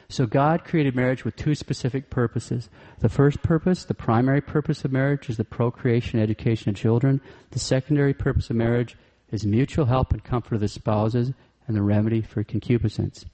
So 0.10 0.26
God 0.26 0.64
created 0.64 0.96
marriage 0.96 1.26
with 1.26 1.36
two 1.36 1.56
specific 1.56 2.10
purposes. 2.10 2.70
The 3.00 3.10
first 3.10 3.42
purpose, 3.42 3.84
the 3.84 3.94
primary 3.94 4.42
purpose 4.42 4.84
of 4.84 4.92
marriage, 4.92 5.30
is 5.30 5.38
the 5.38 5.44
procreation 5.44 6.20
and 6.20 6.24
education 6.24 6.70
of 6.70 6.76
children. 6.76 7.22
The 7.52 7.60
secondary 7.60 8.14
purpose 8.14 8.50
of 8.50 8.56
marriage 8.56 8.96
is 9.32 9.46
mutual 9.46 9.86
help 9.86 10.12
and 10.12 10.24
comfort 10.24 10.56
of 10.56 10.62
the 10.62 10.68
spouses 10.68 11.34
and 11.68 11.76
the 11.76 11.82
remedy 11.82 12.22
for 12.22 12.44
concupiscence. 12.44 13.26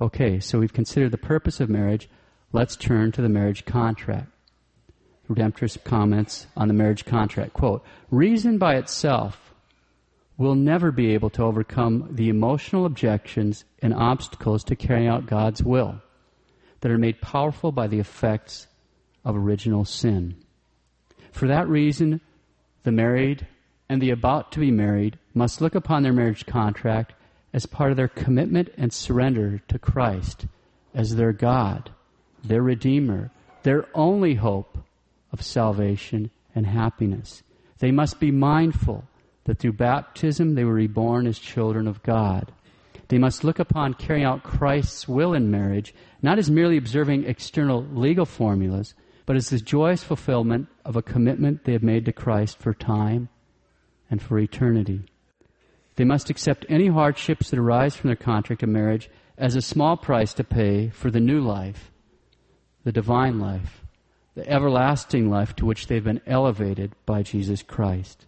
Okay, 0.00 0.40
so 0.40 0.58
we've 0.58 0.72
considered 0.72 1.10
the 1.10 1.18
purpose 1.18 1.60
of 1.60 1.68
marriage. 1.68 2.08
Let's 2.52 2.76
turn 2.76 3.12
to 3.12 3.22
the 3.22 3.28
marriage 3.28 3.64
contract. 3.64 4.28
Redemptorist 5.28 5.84
comments 5.84 6.46
on 6.56 6.68
the 6.68 6.74
marriage 6.74 7.04
contract. 7.04 7.52
Quote, 7.52 7.84
reason 8.10 8.58
by 8.58 8.76
itself 8.76 9.54
will 10.36 10.54
never 10.54 10.90
be 10.90 11.12
able 11.12 11.28
to 11.30 11.44
overcome 11.44 12.08
the 12.12 12.30
emotional 12.30 12.86
objections 12.86 13.64
and 13.82 13.92
obstacles 13.92 14.64
to 14.64 14.74
carrying 14.74 15.06
out 15.06 15.26
God's 15.26 15.62
will 15.62 16.00
that 16.80 16.90
are 16.90 16.98
made 16.98 17.20
powerful 17.20 17.72
by 17.72 17.86
the 17.86 18.00
effects 18.00 18.66
of 19.22 19.36
original 19.36 19.84
sin. 19.84 20.34
For 21.30 21.46
that 21.46 21.68
reason, 21.68 22.22
the 22.84 22.90
married 22.90 23.46
and 23.88 24.00
the 24.00 24.10
about 24.10 24.50
to 24.52 24.60
be 24.60 24.70
married 24.70 25.18
must 25.34 25.60
look 25.60 25.74
upon 25.74 26.02
their 26.02 26.12
marriage 26.12 26.46
contract 26.46 27.12
as 27.52 27.66
part 27.66 27.90
of 27.90 27.96
their 27.96 28.08
commitment 28.08 28.70
and 28.76 28.92
surrender 28.92 29.60
to 29.68 29.78
Christ 29.78 30.46
as 30.94 31.16
their 31.16 31.32
God, 31.32 31.90
their 32.44 32.62
Redeemer, 32.62 33.30
their 33.62 33.86
only 33.94 34.34
hope 34.34 34.78
of 35.32 35.42
salvation 35.42 36.30
and 36.54 36.66
happiness. 36.66 37.42
They 37.78 37.90
must 37.90 38.20
be 38.20 38.30
mindful 38.30 39.04
that 39.44 39.58
through 39.58 39.72
baptism 39.72 40.54
they 40.54 40.64
were 40.64 40.74
reborn 40.74 41.26
as 41.26 41.38
children 41.38 41.86
of 41.86 42.02
God. 42.02 42.52
They 43.08 43.18
must 43.18 43.42
look 43.42 43.58
upon 43.58 43.94
carrying 43.94 44.24
out 44.24 44.44
Christ's 44.44 45.08
will 45.08 45.34
in 45.34 45.50
marriage 45.50 45.94
not 46.22 46.38
as 46.38 46.50
merely 46.50 46.76
observing 46.76 47.24
external 47.24 47.82
legal 47.82 48.26
formulas, 48.26 48.94
but 49.26 49.36
as 49.36 49.48
the 49.48 49.58
joyous 49.58 50.04
fulfillment 50.04 50.68
of 50.84 50.96
a 50.96 51.02
commitment 51.02 51.64
they 51.64 51.72
have 51.72 51.82
made 51.82 52.04
to 52.04 52.12
Christ 52.12 52.58
for 52.58 52.74
time 52.74 53.28
and 54.10 54.20
for 54.20 54.38
eternity. 54.38 55.02
They 56.00 56.06
must 56.06 56.30
accept 56.30 56.64
any 56.70 56.86
hardships 56.86 57.50
that 57.50 57.58
arise 57.58 57.94
from 57.94 58.08
their 58.08 58.16
contract 58.16 58.62
of 58.62 58.70
marriage 58.70 59.10
as 59.36 59.54
a 59.54 59.60
small 59.60 59.98
price 59.98 60.32
to 60.32 60.42
pay 60.42 60.88
for 60.88 61.10
the 61.10 61.20
new 61.20 61.42
life, 61.42 61.90
the 62.84 62.90
divine 62.90 63.38
life, 63.38 63.84
the 64.34 64.48
everlasting 64.48 65.28
life 65.28 65.54
to 65.56 65.66
which 65.66 65.88
they've 65.88 66.02
been 66.02 66.22
elevated 66.26 66.94
by 67.04 67.22
Jesus 67.22 67.62
Christ. 67.62 68.24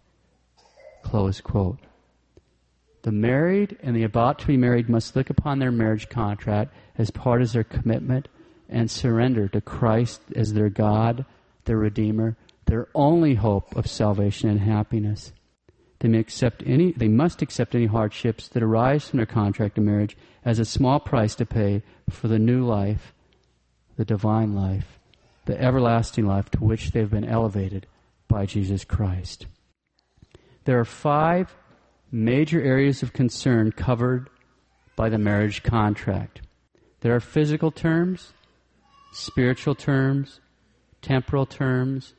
Close 1.03 1.41
quote. 1.41 1.79
The 3.05 3.13
married 3.13 3.79
and 3.83 3.97
the 3.97 4.05
about 4.05 4.41
to 4.41 4.47
be 4.47 4.59
married 4.59 4.91
must 4.91 5.17
look 5.17 5.31
upon 5.31 5.59
their 5.59 5.73
marriage 5.73 6.11
contract 6.11 6.75
as 6.99 7.11
part 7.11 7.41
of 7.41 7.53
their 7.53 7.65
commitment 7.65 8.29
and 8.69 8.91
surrender 8.91 9.49
to 9.49 9.63
Christ 9.63 10.21
as 10.37 10.53
their 10.53 10.69
God, 10.69 11.25
their 11.65 11.79
Redeemer, 11.79 12.37
their 12.67 12.89
only 12.95 13.37
hope 13.37 13.75
of 13.75 13.87
salvation 13.87 14.51
and 14.51 14.61
happiness. 14.61 15.33
They 16.03 16.09
may 16.09 16.19
accept 16.19 16.65
any 16.67 16.91
they 16.91 17.07
must 17.07 17.43
accept 17.43 17.77
any 17.77 17.87
hardships 17.87 18.49
that 18.49 18.63
arise 18.63 19.09
from 19.09 19.19
their 19.19 19.27
contract 19.27 19.79
of 19.79 19.85
marriage 19.85 20.17
as 20.45 20.59
a 20.59 20.65
small 20.65 20.99
price 20.99 21.37
to 21.37 21.47
pay 21.47 21.85
for 22.11 22.27
the 22.27 22.41
new 22.41 22.67
life, 22.67 23.15
the 23.97 24.05
divine 24.05 24.53
life, 24.53 24.99
the 25.45 25.57
everlasting 25.63 26.27
life 26.27 26.51
to 26.51 26.59
which 26.59 26.91
they 26.91 26.99
have 26.99 27.13
been 27.13 27.25
elevated 27.25 27.87
by 28.27 28.47
Jesus 28.47 28.83
Christ. 28.83 29.47
There 30.65 30.81
are 30.81 30.85
five 30.85 31.55
major 32.11 32.61
areas 32.61 33.05
of 33.05 33.13
concern 33.13 33.71
covered 33.71 34.29
by 34.97 35.09
the 35.09 35.19
marriage 35.19 35.63
contract. 35.63 36.41
There 37.03 37.15
are 37.15 37.21
physical 37.21 37.71
terms, 37.71 38.33
spiritual 39.13 39.77
terms, 39.77 40.41
temporal 41.01 41.47
terms, 41.47 42.15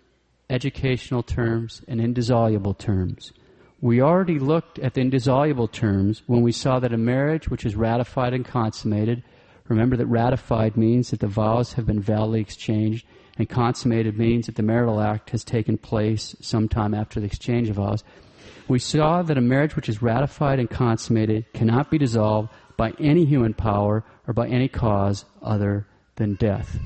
educational 0.49 1.21
terms, 1.21 1.81
and 1.85 1.99
indissoluble 1.99 2.75
terms. 2.75 3.33
We 3.83 4.01
already 4.01 4.39
looked 4.39 4.79
at 4.79 4.93
the 4.93 5.01
indissoluble 5.01 5.67
terms 5.67 6.23
when 6.25 6.41
we 6.41 6.53
saw 6.53 6.79
that 6.79 6.93
a 6.93 6.97
marriage 6.97 7.49
which 7.49 7.65
is 7.65 7.75
ratified 7.75 8.33
and 8.33 8.45
consummated, 8.45 9.23
remember 9.67 9.97
that 9.97 10.05
ratified 10.05 10.77
means 10.77 11.11
that 11.11 11.19
the 11.19 11.27
vows 11.27 11.73
have 11.73 11.85
been 11.85 12.01
validly 12.01 12.39
exchanged, 12.39 13.05
and 13.37 13.49
consummated 13.49 14.17
means 14.17 14.45
that 14.45 14.55
the 14.55 14.63
marital 14.63 15.01
act 15.01 15.31
has 15.31 15.43
taken 15.43 15.77
place 15.77 16.35
sometime 16.39 16.93
after 16.93 17.19
the 17.19 17.25
exchange 17.25 17.69
of 17.69 17.75
vows 17.75 18.03
we 18.67 18.79
saw 18.79 19.21
that 19.21 19.37
a 19.37 19.41
marriage 19.41 19.75
which 19.75 19.89
is 19.89 20.01
ratified 20.01 20.59
and 20.59 20.69
consummated 20.69 21.45
cannot 21.53 21.91
be 21.91 21.97
dissolved 21.97 22.49
by 22.77 22.93
any 22.99 23.25
human 23.25 23.53
power 23.53 24.03
or 24.27 24.33
by 24.33 24.47
any 24.47 24.67
cause 24.67 25.25
other 25.41 25.85
than 26.15 26.35
death. 26.35 26.79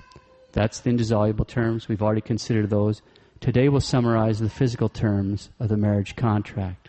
That's 0.54 0.80
the 0.80 0.90
indissoluble 0.90 1.46
terms. 1.46 1.88
We've 1.88 2.02
already 2.02 2.22
considered 2.22 2.70
those. 2.70 3.02
Today 3.40 3.70
we'll 3.70 3.82
summarize 3.82 4.40
the 4.40 4.50
physical 4.50 4.90
terms 4.90 5.50
of 5.60 5.70
the 5.70 5.78
marriage 5.78 6.16
contract. 6.16 6.87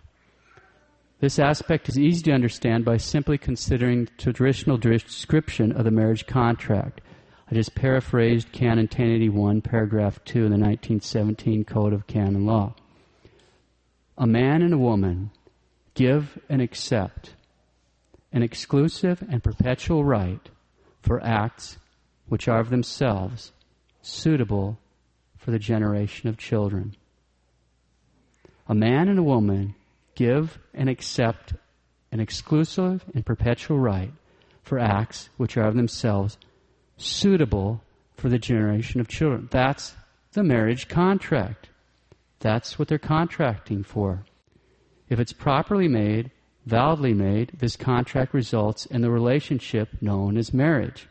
This 1.21 1.39
aspect 1.39 1.89
is 1.89 1.99
easy 1.99 2.23
to 2.25 2.33
understand 2.33 2.85
by 2.85 2.97
simply 2.97 3.39
considering 3.39 4.05
the 4.05 4.33
traditional 4.33 4.79
description 4.79 5.73
of 5.73 5.85
the 5.85 5.91
marriage 5.91 6.27
contract. 6.27 7.01
I 7.51 7.55
just 7.55 7.75
paraphrased 7.75 8.53
Canon 8.53 8.85
1081, 8.85 9.63
paragraph 9.63 10.23
2 10.25 10.39
in 10.39 10.51
the 10.51 10.59
1917 10.59 11.65
Code 11.65 11.93
of 11.93 12.07
Canon 12.07 12.47
Law 12.47 12.75
a 14.19 14.27
man 14.27 14.63
and 14.63 14.75
a 14.75 14.79
woman 14.79 15.31
give 15.95 16.39
and 16.49 16.61
accept 16.61 17.35
an 18.33 18.43
exclusive 18.43 19.23
and 19.31 19.43
perpetual 19.43 20.05
right 20.05 20.51
for 21.01 21.23
acts 21.25 21.79
which 22.29 22.49
are 22.49 22.59
of 22.59 22.69
themselves 22.69 23.53
suitable 24.03 24.77
for 25.37 25.53
the 25.53 25.59
generation 25.59 26.29
of 26.29 26.37
children. 26.37 26.95
A 28.67 28.75
man 28.75 29.09
and 29.09 29.19
a 29.19 29.23
woman 29.23 29.77
give 30.19 30.59
and 30.75 30.89
accept 30.89 31.55
an 32.11 32.19
exclusive 32.19 33.05
and 33.15 33.25
perpetual 33.25 33.79
right 33.79 34.13
for 34.65 34.79
acts 34.79 35.31
which 35.37 35.57
are 35.57 35.63
of 35.63 35.77
themselves 35.77 36.37
suitable 36.97 37.81
for 38.17 38.29
the 38.29 38.39
generation 38.39 39.01
of 39.01 39.07
children. 39.07 39.49
That's 39.53 39.95
the 40.33 40.43
marriage 40.43 40.89
contract. 40.89 41.69
That's 42.41 42.79
what 42.79 42.89
they're 42.89 42.99
contracting 42.99 43.85
for. 43.85 44.25
If 45.09 45.21
it's 45.21 45.33
properly 45.33 45.87
made, 45.87 46.33
validly 46.67 47.15
made, 47.15 47.53
this 47.57 47.77
contract 47.77 48.35
results 48.35 48.87
in 48.87 49.03
the 49.03 49.13
relationship 49.13 49.89
known 50.01 50.37
as 50.37 50.53
marriage. 50.53 51.07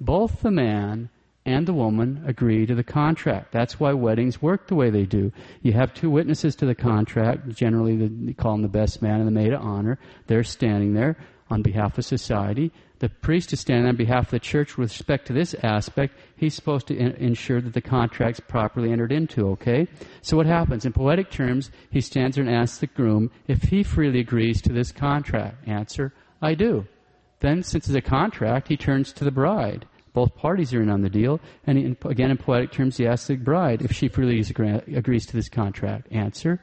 Both 0.00 0.40
the 0.40 0.50
man 0.50 1.10
and 1.48 1.66
the 1.66 1.74
woman 1.74 2.22
agree 2.26 2.66
to 2.66 2.74
the 2.74 2.84
contract. 2.84 3.52
That's 3.52 3.80
why 3.80 3.92
weddings 3.92 4.40
work 4.40 4.68
the 4.68 4.74
way 4.74 4.90
they 4.90 5.06
do. 5.06 5.32
You 5.62 5.72
have 5.72 5.94
two 5.94 6.10
witnesses 6.10 6.54
to 6.56 6.66
the 6.66 6.74
contract. 6.74 7.48
Generally, 7.48 8.08
they 8.08 8.32
call 8.34 8.52
them 8.52 8.62
the 8.62 8.68
best 8.68 9.02
man 9.02 9.18
and 9.20 9.26
the 9.26 9.32
maid 9.32 9.52
of 9.52 9.62
honor. 9.62 9.98
They're 10.26 10.44
standing 10.44 10.94
there 10.94 11.16
on 11.50 11.62
behalf 11.62 11.98
of 11.98 12.04
society 12.04 12.72
the 13.00 13.08
priest 13.08 13.52
is 13.52 13.60
standing 13.60 13.86
on 13.86 13.96
behalf 13.96 14.26
of 14.26 14.30
the 14.30 14.40
church 14.40 14.76
with 14.76 14.90
respect 14.90 15.26
to 15.26 15.32
this 15.32 15.54
aspect. 15.62 16.18
He's 16.36 16.54
supposed 16.54 16.88
to 16.88 16.96
in- 16.96 17.12
ensure 17.12 17.60
that 17.60 17.72
the 17.72 17.80
contract's 17.80 18.40
properly 18.40 18.90
entered 18.90 19.12
into, 19.12 19.48
okay? 19.50 19.86
So 20.22 20.36
what 20.36 20.46
happens? 20.46 20.84
In 20.84 20.92
poetic 20.92 21.30
terms, 21.30 21.70
he 21.90 22.00
stands 22.00 22.36
there 22.36 22.44
and 22.44 22.54
asks 22.54 22.78
the 22.78 22.86
groom 22.88 23.30
if 23.46 23.62
he 23.62 23.82
freely 23.82 24.20
agrees 24.20 24.60
to 24.62 24.72
this 24.72 24.90
contract. 24.90 25.68
Answer, 25.68 26.12
I 26.42 26.54
do. 26.54 26.86
Then, 27.40 27.62
since 27.62 27.86
it's 27.86 27.96
a 27.96 28.00
contract, 28.00 28.66
he 28.68 28.76
turns 28.76 29.12
to 29.12 29.24
the 29.24 29.30
bride. 29.30 29.86
Both 30.18 30.34
parties 30.34 30.74
are 30.74 30.82
in 30.82 30.90
on 30.90 31.02
the 31.02 31.08
deal. 31.08 31.38
And 31.64 31.78
he, 31.78 31.96
again, 32.04 32.32
in 32.32 32.38
poetic 32.38 32.72
terms, 32.72 32.96
he 32.96 33.06
asks 33.06 33.28
the 33.28 33.36
bride 33.36 33.82
if 33.82 33.92
she 33.92 34.08
freely 34.08 34.40
agrees 34.92 35.26
to 35.26 35.32
this 35.32 35.48
contract. 35.48 36.08
Answer, 36.10 36.60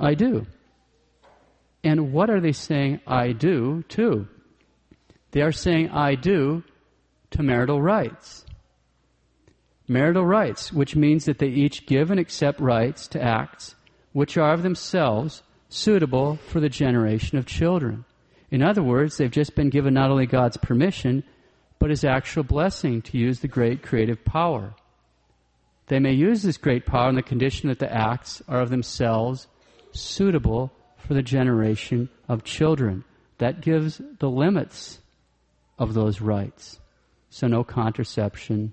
I 0.00 0.14
do. 0.14 0.48
And 1.84 2.12
what 2.12 2.28
are 2.28 2.40
they 2.40 2.50
saying 2.50 3.00
I 3.06 3.30
do 3.30 3.84
to? 3.90 4.26
They 5.30 5.42
are 5.42 5.52
saying, 5.52 5.90
I 5.90 6.16
do 6.16 6.64
to 7.30 7.44
marital 7.44 7.80
rights. 7.80 8.44
Marital 9.86 10.26
rights, 10.26 10.72
which 10.72 10.96
means 10.96 11.26
that 11.26 11.38
they 11.38 11.46
each 11.46 11.86
give 11.86 12.10
and 12.10 12.18
accept 12.18 12.58
rights 12.58 13.06
to 13.08 13.22
acts 13.22 13.76
which 14.12 14.36
are 14.36 14.52
of 14.52 14.64
themselves 14.64 15.44
suitable 15.68 16.34
for 16.48 16.58
the 16.58 16.68
generation 16.68 17.38
of 17.38 17.46
children. 17.46 18.04
In 18.50 18.60
other 18.60 18.82
words, 18.82 19.18
they've 19.18 19.30
just 19.30 19.54
been 19.54 19.70
given 19.70 19.94
not 19.94 20.10
only 20.10 20.26
God's 20.26 20.56
permission, 20.56 21.22
but 21.78 21.90
His 21.90 22.04
actual 22.04 22.42
blessing 22.42 23.02
to 23.02 23.18
use 23.18 23.40
the 23.40 23.48
great 23.48 23.82
creative 23.82 24.24
power. 24.24 24.74
They 25.86 25.98
may 25.98 26.12
use 26.12 26.42
this 26.42 26.58
great 26.58 26.86
power 26.86 27.08
on 27.08 27.14
the 27.14 27.22
condition 27.22 27.68
that 27.68 27.78
the 27.78 27.92
acts 27.92 28.42
are 28.48 28.60
of 28.60 28.70
themselves 28.70 29.46
suitable 29.92 30.72
for 30.98 31.14
the 31.14 31.22
generation 31.22 32.08
of 32.28 32.44
children. 32.44 33.04
That 33.38 33.60
gives 33.60 34.00
the 34.18 34.28
limits 34.28 34.98
of 35.78 35.94
those 35.94 36.20
rights. 36.20 36.80
So 37.30 37.46
no 37.46 37.64
contraception, 37.64 38.72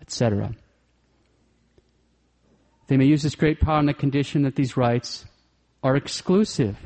etc. 0.00 0.54
They 2.88 2.96
may 2.96 3.06
use 3.06 3.22
this 3.22 3.34
great 3.34 3.60
power 3.60 3.78
on 3.78 3.86
the 3.86 3.94
condition 3.94 4.42
that 4.42 4.56
these 4.56 4.76
rights 4.76 5.24
are 5.82 5.96
exclusive, 5.96 6.76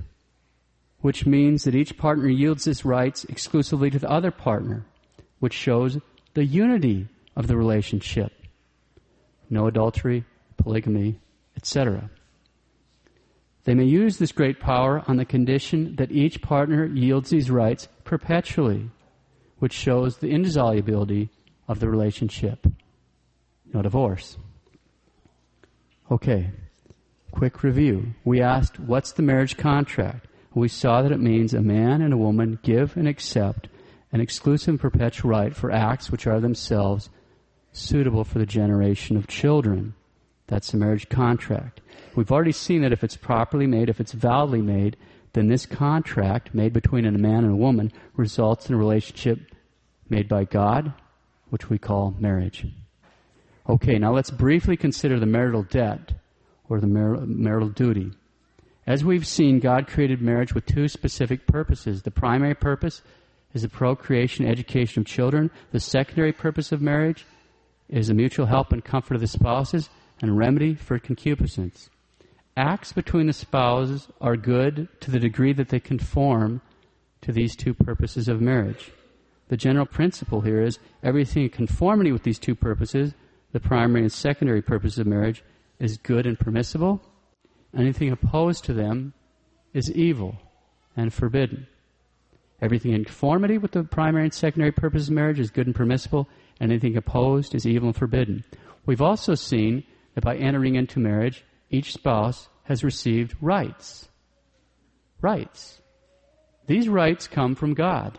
which 1.00 1.26
means 1.26 1.64
that 1.64 1.74
each 1.74 1.98
partner 1.98 2.29
yields 2.29 2.64
his 2.64 2.85
rights 2.85 3.24
exclusively 3.24 3.90
to 3.90 3.98
the 3.98 4.11
other 4.11 4.31
partner, 4.31 4.87
which 5.38 5.55
shows 5.55 5.99
the 6.35 6.44
unity 6.44 7.09
of 7.35 7.46
the 7.46 7.57
relationship. 7.57 8.33
No 9.49 9.66
adultery, 9.66 10.25
polygamy, 10.57 11.18
etc. 11.57 12.11
They 13.64 13.75
may 13.75 13.85
use 13.85 14.18
this 14.18 14.33
great 14.33 14.61
power 14.61 15.03
on 15.07 15.16
the 15.16 15.25
condition 15.25 15.96
that 15.96 16.12
each 16.12 16.40
partner 16.40 16.87
yields 16.87 17.31
these 17.31 17.51
rights 17.51 17.88
perpetually, 18.05 18.90
which 19.59 19.72
shows 19.72 20.18
the 20.18 20.31
indissolubility 20.31 21.31
of 21.68 21.81
the 21.81 21.88
relationship. 21.88 22.66
No 23.72 23.83
divorce. 23.83 24.37
Okay, 26.11 26.51
quick 27.33 27.62
review. 27.62 28.14
We 28.25 28.40
asked, 28.40 28.79
what's 28.79 29.12
the 29.12 29.22
marriage 29.22 29.57
contract? 29.57 30.29
We 30.55 30.68
saw 30.68 31.03
that 31.03 31.12
it 31.12 31.20
means 31.20 31.53
a 31.53 31.61
man 31.61 32.01
and 32.01 32.14
a 32.14 32.16
woman 32.16 32.59
give 32.62 32.96
and 32.96 33.09
accept 33.09 33.68
an 34.16 34.22
exclusive 34.22 34.68
and 34.68 34.81
perpetual 34.81 35.31
right 35.31 35.55
for 35.55 35.70
acts 35.70 36.11
which 36.11 36.26
are 36.26 36.40
themselves 36.40 37.11
suitable 37.70 38.24
for 38.24 38.38
the 38.38 38.46
generation 38.46 39.14
of 39.14 39.26
children. 39.26 39.94
That's 40.46 40.70
the 40.70 40.79
marriage 40.79 41.11
contract. 41.11 41.83
We've 42.14 42.33
already 42.33 42.52
seen 42.52 42.81
that 42.81 42.94
if 42.94 43.05
it's 43.05 43.18
properly 43.18 43.66
made, 43.66 43.90
if 43.90 44.00
it's 44.00 44.12
validly 44.12 44.62
made, 44.62 44.96
then 45.35 45.48
this 45.48 45.66
contract 45.66 46.55
made 46.55 46.72
between 46.72 47.05
a 47.05 47.12
man 47.12 47.44
and 47.44 47.52
a 47.52 47.57
woman 47.57 47.92
results 48.16 48.70
in 48.70 48.74
a 48.74 48.79
relationship 48.79 49.55
made 50.09 50.31
by 50.31 50.44
God, 50.44 50.94
which 51.50 51.68
we 51.68 51.76
call 51.76 52.16
marriage. 52.18 52.66
Okay, 53.68 53.98
now 53.98 54.14
let's 54.14 54.31
briefly 54.31 54.79
consider 54.79 55.20
the 55.20 55.26
marital 55.26 55.62
debt 55.62 56.14
or 56.70 56.81
the 56.81 56.87
marital, 56.87 57.26
marital 57.26 57.68
duty. 57.68 58.12
As 58.87 59.05
we've 59.05 59.26
seen, 59.26 59.61
God 59.61 59.87
created 59.87 60.22
marriage 60.22 60.55
with 60.55 60.64
two 60.64 60.88
specific 60.88 61.46
purposes. 61.46 62.00
The 62.00 62.11
primary 62.11 62.55
purpose 62.55 63.02
is 63.57 63.62
the 63.62 63.69
procreation, 63.71 64.45
and 64.45 64.53
education 64.53 65.01
of 65.01 65.07
children. 65.07 65.51
The 65.73 65.81
secondary 65.81 66.33
purpose 66.33 66.73
of 66.73 66.83
marriage 66.83 67.25
is 67.88 68.09
the 68.09 68.14
mutual 68.14 68.45
help 68.45 68.71
and 68.71 68.85
comfort 68.85 69.14
of 69.14 69.23
the 69.23 69.27
spouses 69.27 69.88
and 70.21 70.37
remedy 70.37 70.75
for 70.75 70.99
concupiscence. 70.99 71.88
Acts 72.55 72.92
between 72.92 73.27
the 73.27 73.33
spouses 73.33 74.09
are 74.21 74.37
good 74.37 74.88
to 75.01 75.11
the 75.11 75.19
degree 75.19 75.55
that 75.55 75.71
they 75.71 75.81
conform 75.81 76.61
to 77.23 77.33
these 77.33 77.57
two 77.57 77.73
purposes 77.73 78.29
of 78.29 78.42
marriage. 78.42 78.92
The 79.49 79.57
general 79.57 79.87
principle 79.87 80.42
here 80.42 80.61
is 80.61 80.79
everything 81.03 81.45
in 81.45 81.49
conformity 81.49 82.12
with 82.12 82.25
these 82.25 82.38
two 82.38 82.55
purposes, 82.55 83.14
the 83.53 83.61
primary 83.61 84.03
and 84.03 84.12
secondary 84.12 84.61
purposes 84.61 84.99
of 84.99 85.07
marriage, 85.07 85.42
is 85.79 85.97
good 85.97 86.27
and 86.27 86.38
permissible. 86.38 87.01
Anything 87.75 88.12
opposed 88.12 88.64
to 88.64 88.75
them 88.75 89.14
is 89.73 89.90
evil 89.92 90.37
and 90.95 91.11
forbidden. 91.11 91.69
Everything 92.62 92.92
in 92.92 93.05
conformity 93.05 93.59
with 93.59 93.73
the 93.73 93.85
primary 93.85 94.25
and 94.25 94.35
secondary 94.35 94.73
purposes 94.73 95.09
of 95.09 95.14
marriage 95.14 95.38
is 95.38 95.51
good 95.51 95.66
and 95.66 95.75
permissible. 95.75 96.29
and 96.59 96.73
Anything 96.73 96.97
opposed 96.97 97.55
is 97.55 97.66
evil 97.66 97.88
and 97.88 97.97
forbidden. 97.97 98.45
We've 98.87 99.03
also 99.03 99.35
seen 99.35 99.85
that 100.14 100.25
by 100.25 100.37
entering 100.37 100.75
into 100.77 100.99
marriage, 100.99 101.45
each 101.71 101.92
spouse 101.92 102.49
has 102.64 102.83
received 102.83 103.37
rights. 103.40 104.09
Rights. 105.21 105.81
These 106.66 106.88
rights 106.88 107.29
come 107.29 107.55
from 107.55 107.75
God. 107.75 108.19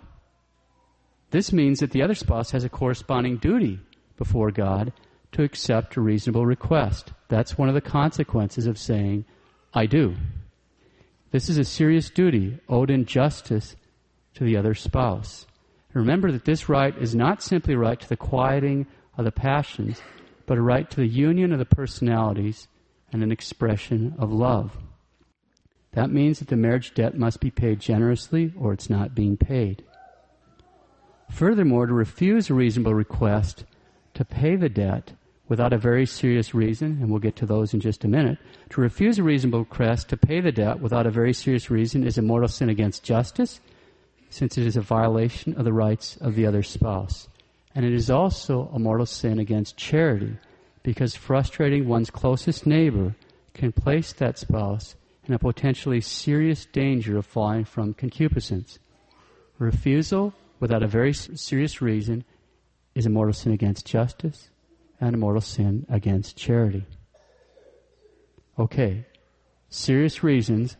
This 1.31 1.51
means 1.51 1.79
that 1.79 1.91
the 1.91 2.01
other 2.01 2.15
spouse 2.15 2.51
has 2.51 2.63
a 2.63 2.69
corresponding 2.69 3.37
duty 3.37 3.79
before 4.17 4.51
God 4.51 4.93
to 5.33 5.43
accept 5.43 5.95
a 5.95 6.01
reasonable 6.01 6.45
request. 6.45 7.11
That's 7.27 7.57
one 7.57 7.67
of 7.67 7.75
the 7.75 7.81
consequences 7.81 8.67
of 8.67 8.77
saying, 8.77 9.25
I 9.73 9.85
do. 9.85 10.15
This 11.31 11.49
is 11.49 11.57
a 11.57 11.65
serious 11.65 12.09
duty 12.09 12.59
owed 12.69 12.89
in 12.89 13.05
justice 13.05 13.75
to 14.37 14.43
the 14.43 14.55
other 14.55 14.75
spouse. 14.75 15.47
remember 15.93 16.31
that 16.31 16.45
this 16.45 16.69
right 16.69 16.95
is 16.99 17.15
not 17.15 17.41
simply 17.41 17.73
a 17.73 17.77
right 17.77 17.99
to 17.99 18.07
the 18.07 18.15
quieting 18.15 18.85
of 19.17 19.25
the 19.25 19.31
passions, 19.31 19.99
but 20.45 20.59
a 20.59 20.61
right 20.61 20.87
to 20.91 20.97
the 20.97 21.07
union 21.07 21.51
of 21.51 21.57
the 21.57 21.65
personalities 21.65 22.67
and 23.11 23.23
an 23.23 23.31
expression 23.31 24.13
of 24.19 24.31
love. 24.31 24.77
That 25.93 26.11
means 26.11 26.37
that 26.37 26.49
the 26.49 26.55
marriage 26.55 26.93
debt 26.93 27.17
must 27.17 27.39
be 27.39 27.49
paid 27.49 27.79
generously 27.79 28.53
or 28.55 28.73
it's 28.73 28.91
not 28.91 29.15
being 29.15 29.37
paid. 29.37 29.83
Furthermore, 31.31 31.87
to 31.87 31.93
refuse 31.93 32.49
a 32.49 32.53
reasonable 32.53 32.93
request 32.93 33.65
to 34.13 34.23
pay 34.23 34.55
the 34.55 34.69
debt 34.69 35.13
without 35.47 35.73
a 35.73 35.77
very 35.77 36.05
serious 36.05 36.53
reason, 36.53 36.99
and 37.01 37.09
we'll 37.09 37.19
get 37.19 37.35
to 37.37 37.45
those 37.47 37.73
in 37.73 37.79
just 37.79 38.03
a 38.03 38.07
minute, 38.07 38.37
to 38.69 38.81
refuse 38.81 39.17
a 39.17 39.23
reasonable 39.23 39.61
request 39.61 40.09
to 40.09 40.17
pay 40.17 40.41
the 40.41 40.51
debt 40.51 40.79
without 40.79 41.07
a 41.07 41.11
very 41.11 41.33
serious 41.33 41.71
reason 41.71 42.05
is 42.05 42.17
a 42.17 42.21
mortal 42.21 42.49
sin 42.49 42.69
against 42.69 43.03
justice, 43.03 43.59
since 44.29 44.57
it 44.57 44.65
is 44.65 44.77
a 44.77 44.81
violation 44.81 45.53
of 45.55 45.65
the 45.65 45.73
rights 45.73 46.17
of 46.17 46.35
the 46.35 46.45
other 46.45 46.63
spouse. 46.63 47.27
And 47.73 47.85
it 47.85 47.93
is 47.93 48.09
also 48.09 48.69
a 48.73 48.79
mortal 48.79 49.05
sin 49.05 49.39
against 49.39 49.77
charity, 49.77 50.37
because 50.83 51.15
frustrating 51.15 51.87
one's 51.87 52.09
closest 52.09 52.65
neighbor 52.65 53.15
can 53.53 53.71
place 53.71 54.13
that 54.13 54.37
spouse 54.37 54.95
in 55.25 55.33
a 55.33 55.39
potentially 55.39 56.01
serious 56.01 56.65
danger 56.65 57.17
of 57.17 57.25
falling 57.25 57.65
from 57.65 57.93
concupiscence. 57.93 58.79
Refusal 59.59 60.33
without 60.59 60.83
a 60.83 60.87
very 60.87 61.13
serious 61.13 61.81
reason 61.81 62.23
is 62.95 63.05
a 63.05 63.09
mortal 63.09 63.33
sin 63.33 63.51
against 63.51 63.85
justice 63.85 64.49
and 64.99 65.13
a 65.13 65.17
mortal 65.17 65.41
sin 65.41 65.85
against 65.89 66.37
charity. 66.37 66.85
Okay, 68.57 69.05
serious 69.69 70.23
reasons 70.23 70.77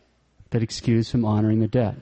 that 0.50 0.62
excuse 0.62 1.10
from 1.10 1.24
honoring 1.24 1.62
a 1.62 1.68
debt. 1.68 1.96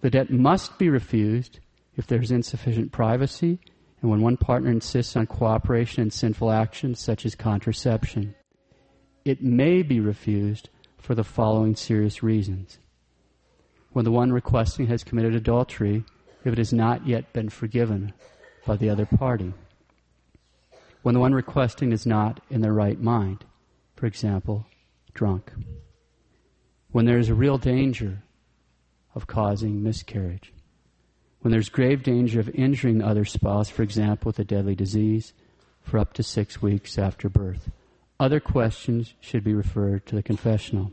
The 0.00 0.10
debt 0.10 0.30
must 0.30 0.78
be 0.78 0.88
refused 0.88 1.60
if 1.96 2.06
there's 2.06 2.30
insufficient 2.30 2.92
privacy 2.92 3.58
and 4.00 4.10
when 4.10 4.20
one 4.20 4.36
partner 4.36 4.70
insists 4.70 5.16
on 5.16 5.26
cooperation 5.26 6.02
in 6.02 6.10
sinful 6.10 6.50
actions 6.50 7.00
such 7.00 7.24
as 7.24 7.34
contraception. 7.34 8.34
It 9.24 9.42
may 9.42 9.82
be 9.82 9.98
refused 10.00 10.68
for 10.98 11.14
the 11.14 11.24
following 11.24 11.74
serious 11.74 12.22
reasons. 12.22 12.78
When 13.92 14.04
the 14.04 14.12
one 14.12 14.32
requesting 14.32 14.86
has 14.88 15.02
committed 15.02 15.34
adultery, 15.34 16.04
if 16.44 16.52
it 16.52 16.58
has 16.58 16.72
not 16.72 17.06
yet 17.06 17.32
been 17.32 17.48
forgiven 17.48 18.12
by 18.66 18.76
the 18.76 18.90
other 18.90 19.06
party. 19.06 19.54
When 21.02 21.14
the 21.14 21.20
one 21.20 21.34
requesting 21.34 21.92
is 21.92 22.04
not 22.04 22.40
in 22.50 22.60
their 22.60 22.72
right 22.72 23.00
mind, 23.00 23.44
for 23.94 24.06
example, 24.06 24.66
drunk. 25.14 25.52
When 26.90 27.06
there 27.06 27.18
is 27.18 27.28
a 27.28 27.34
real 27.34 27.58
danger 27.58 28.22
of 29.16 29.26
causing 29.26 29.82
miscarriage 29.82 30.52
when 31.46 31.52
there's 31.52 31.68
grave 31.68 32.02
danger 32.02 32.40
of 32.40 32.48
injuring 32.56 32.98
the 32.98 33.06
other 33.06 33.24
spouse, 33.24 33.68
for 33.68 33.84
example, 33.84 34.30
with 34.30 34.38
a 34.40 34.44
deadly 34.44 34.74
disease, 34.74 35.32
for 35.80 35.96
up 35.96 36.12
to 36.12 36.20
six 36.20 36.60
weeks 36.60 36.98
after 36.98 37.28
birth. 37.28 37.70
Other 38.18 38.40
questions 38.40 39.14
should 39.20 39.44
be 39.44 39.54
referred 39.54 40.06
to 40.06 40.16
the 40.16 40.24
confessional. 40.24 40.90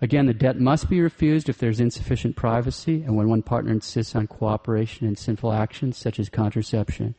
Again, 0.00 0.26
the 0.26 0.34
debt 0.34 0.60
must 0.60 0.88
be 0.88 1.00
refused 1.00 1.48
if 1.48 1.58
there's 1.58 1.80
insufficient 1.80 2.36
privacy 2.36 3.02
and 3.02 3.16
when 3.16 3.28
one 3.28 3.42
partner 3.42 3.72
insists 3.72 4.14
on 4.14 4.28
cooperation 4.28 5.08
in 5.08 5.16
sinful 5.16 5.52
actions 5.52 5.96
such 5.96 6.20
as 6.20 6.28
contraception. 6.28 7.16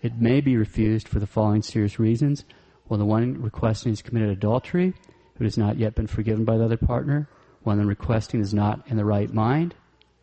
It 0.00 0.20
may 0.20 0.40
be 0.40 0.56
refused 0.56 1.06
for 1.06 1.20
the 1.20 1.28
following 1.28 1.62
serious 1.62 2.00
reasons. 2.00 2.44
When 2.88 2.98
the 2.98 3.06
one 3.06 3.40
requesting 3.40 3.92
has 3.92 4.02
committed 4.02 4.30
adultery, 4.30 4.94
who 5.36 5.44
has 5.44 5.56
not 5.56 5.78
yet 5.78 5.94
been 5.94 6.08
forgiven 6.08 6.44
by 6.44 6.56
the 6.56 6.64
other 6.64 6.76
partner, 6.76 7.28
when 7.64 7.78
the 7.78 7.86
requesting 7.86 8.40
is 8.40 8.52
not 8.52 8.86
in 8.88 8.96
the 8.96 9.04
right 9.04 9.32
mind, 9.32 9.74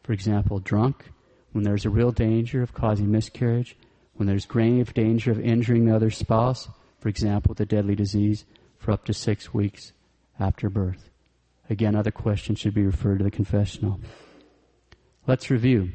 for 0.03 0.13
example, 0.13 0.59
drunk, 0.59 1.11
when 1.51 1.63
there's 1.63 1.85
a 1.85 1.89
real 1.89 2.11
danger 2.11 2.61
of 2.61 2.73
causing 2.73 3.11
miscarriage, 3.11 3.75
when 4.15 4.27
there's 4.27 4.45
grave 4.45 4.93
danger 4.93 5.31
of 5.31 5.39
injuring 5.39 5.85
the 5.85 5.95
other 5.95 6.09
spouse, 6.09 6.67
for 6.99 7.09
example, 7.09 7.49
with 7.49 7.59
a 7.59 7.65
deadly 7.65 7.95
disease, 7.95 8.45
for 8.77 8.91
up 8.91 9.05
to 9.05 9.13
six 9.13 9.53
weeks 9.53 9.93
after 10.39 10.69
birth. 10.69 11.09
Again, 11.69 11.95
other 11.95 12.11
questions 12.11 12.59
should 12.59 12.73
be 12.73 12.83
referred 12.83 13.19
to 13.19 13.23
the 13.23 13.31
confessional. 13.31 13.99
Let's 15.27 15.49
review. 15.49 15.91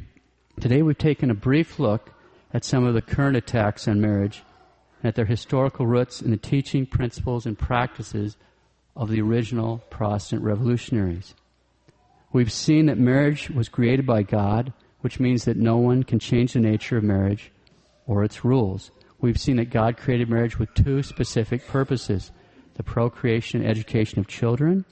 Today 0.61 0.83
we've 0.83 0.97
taken 0.97 1.31
a 1.31 1.35
brief 1.35 1.79
look 1.79 2.13
at 2.53 2.65
some 2.65 2.85
of 2.85 2.95
the 2.95 3.03
current 3.03 3.37
attacks 3.37 3.89
on 3.89 4.01
marriage 4.01 4.43
and 5.03 5.09
at 5.09 5.17
their 5.17 5.25
historical 5.25 5.87
roots 5.87 6.23
in 6.23 6.31
the 6.31 6.37
teaching, 6.37 6.87
principles, 6.87 7.45
and 7.45 7.59
practices 7.59 8.37
of 8.97 9.11
the 9.11 9.21
original 9.21 9.79
Protestant 9.91 10.43
revolutionaries. 10.43 11.35
We've 12.33 12.53
seen 12.53 12.87
that 12.87 12.99
marriage 12.99 13.51
was 13.51 13.69
created 13.69 14.07
by 14.07 14.23
God 14.23 14.73
which 15.05 15.21
means 15.21 15.45
that 15.45 15.59
no 15.59 15.77
one 15.77 16.03
can 16.03 16.19
change 16.19 16.55
the 16.55 16.61
nature 16.61 16.97
of 16.97 17.05
marriage 17.05 17.53
or 18.07 18.25
its 18.25 18.43
rules. 18.43 18.91
We've 19.21 19.39
seen 19.39 19.57
that 19.57 19.69
God 19.69 19.99
created 19.99 20.31
marriage 20.31 20.59
with 20.59 20.73
two 20.73 21.03
specific 21.03 21.67
purposes 21.67 22.33
the 22.77 22.83
procreation 22.83 23.61
and 23.61 23.69
education 23.69 24.19
of 24.19 24.27
children, 24.27 24.87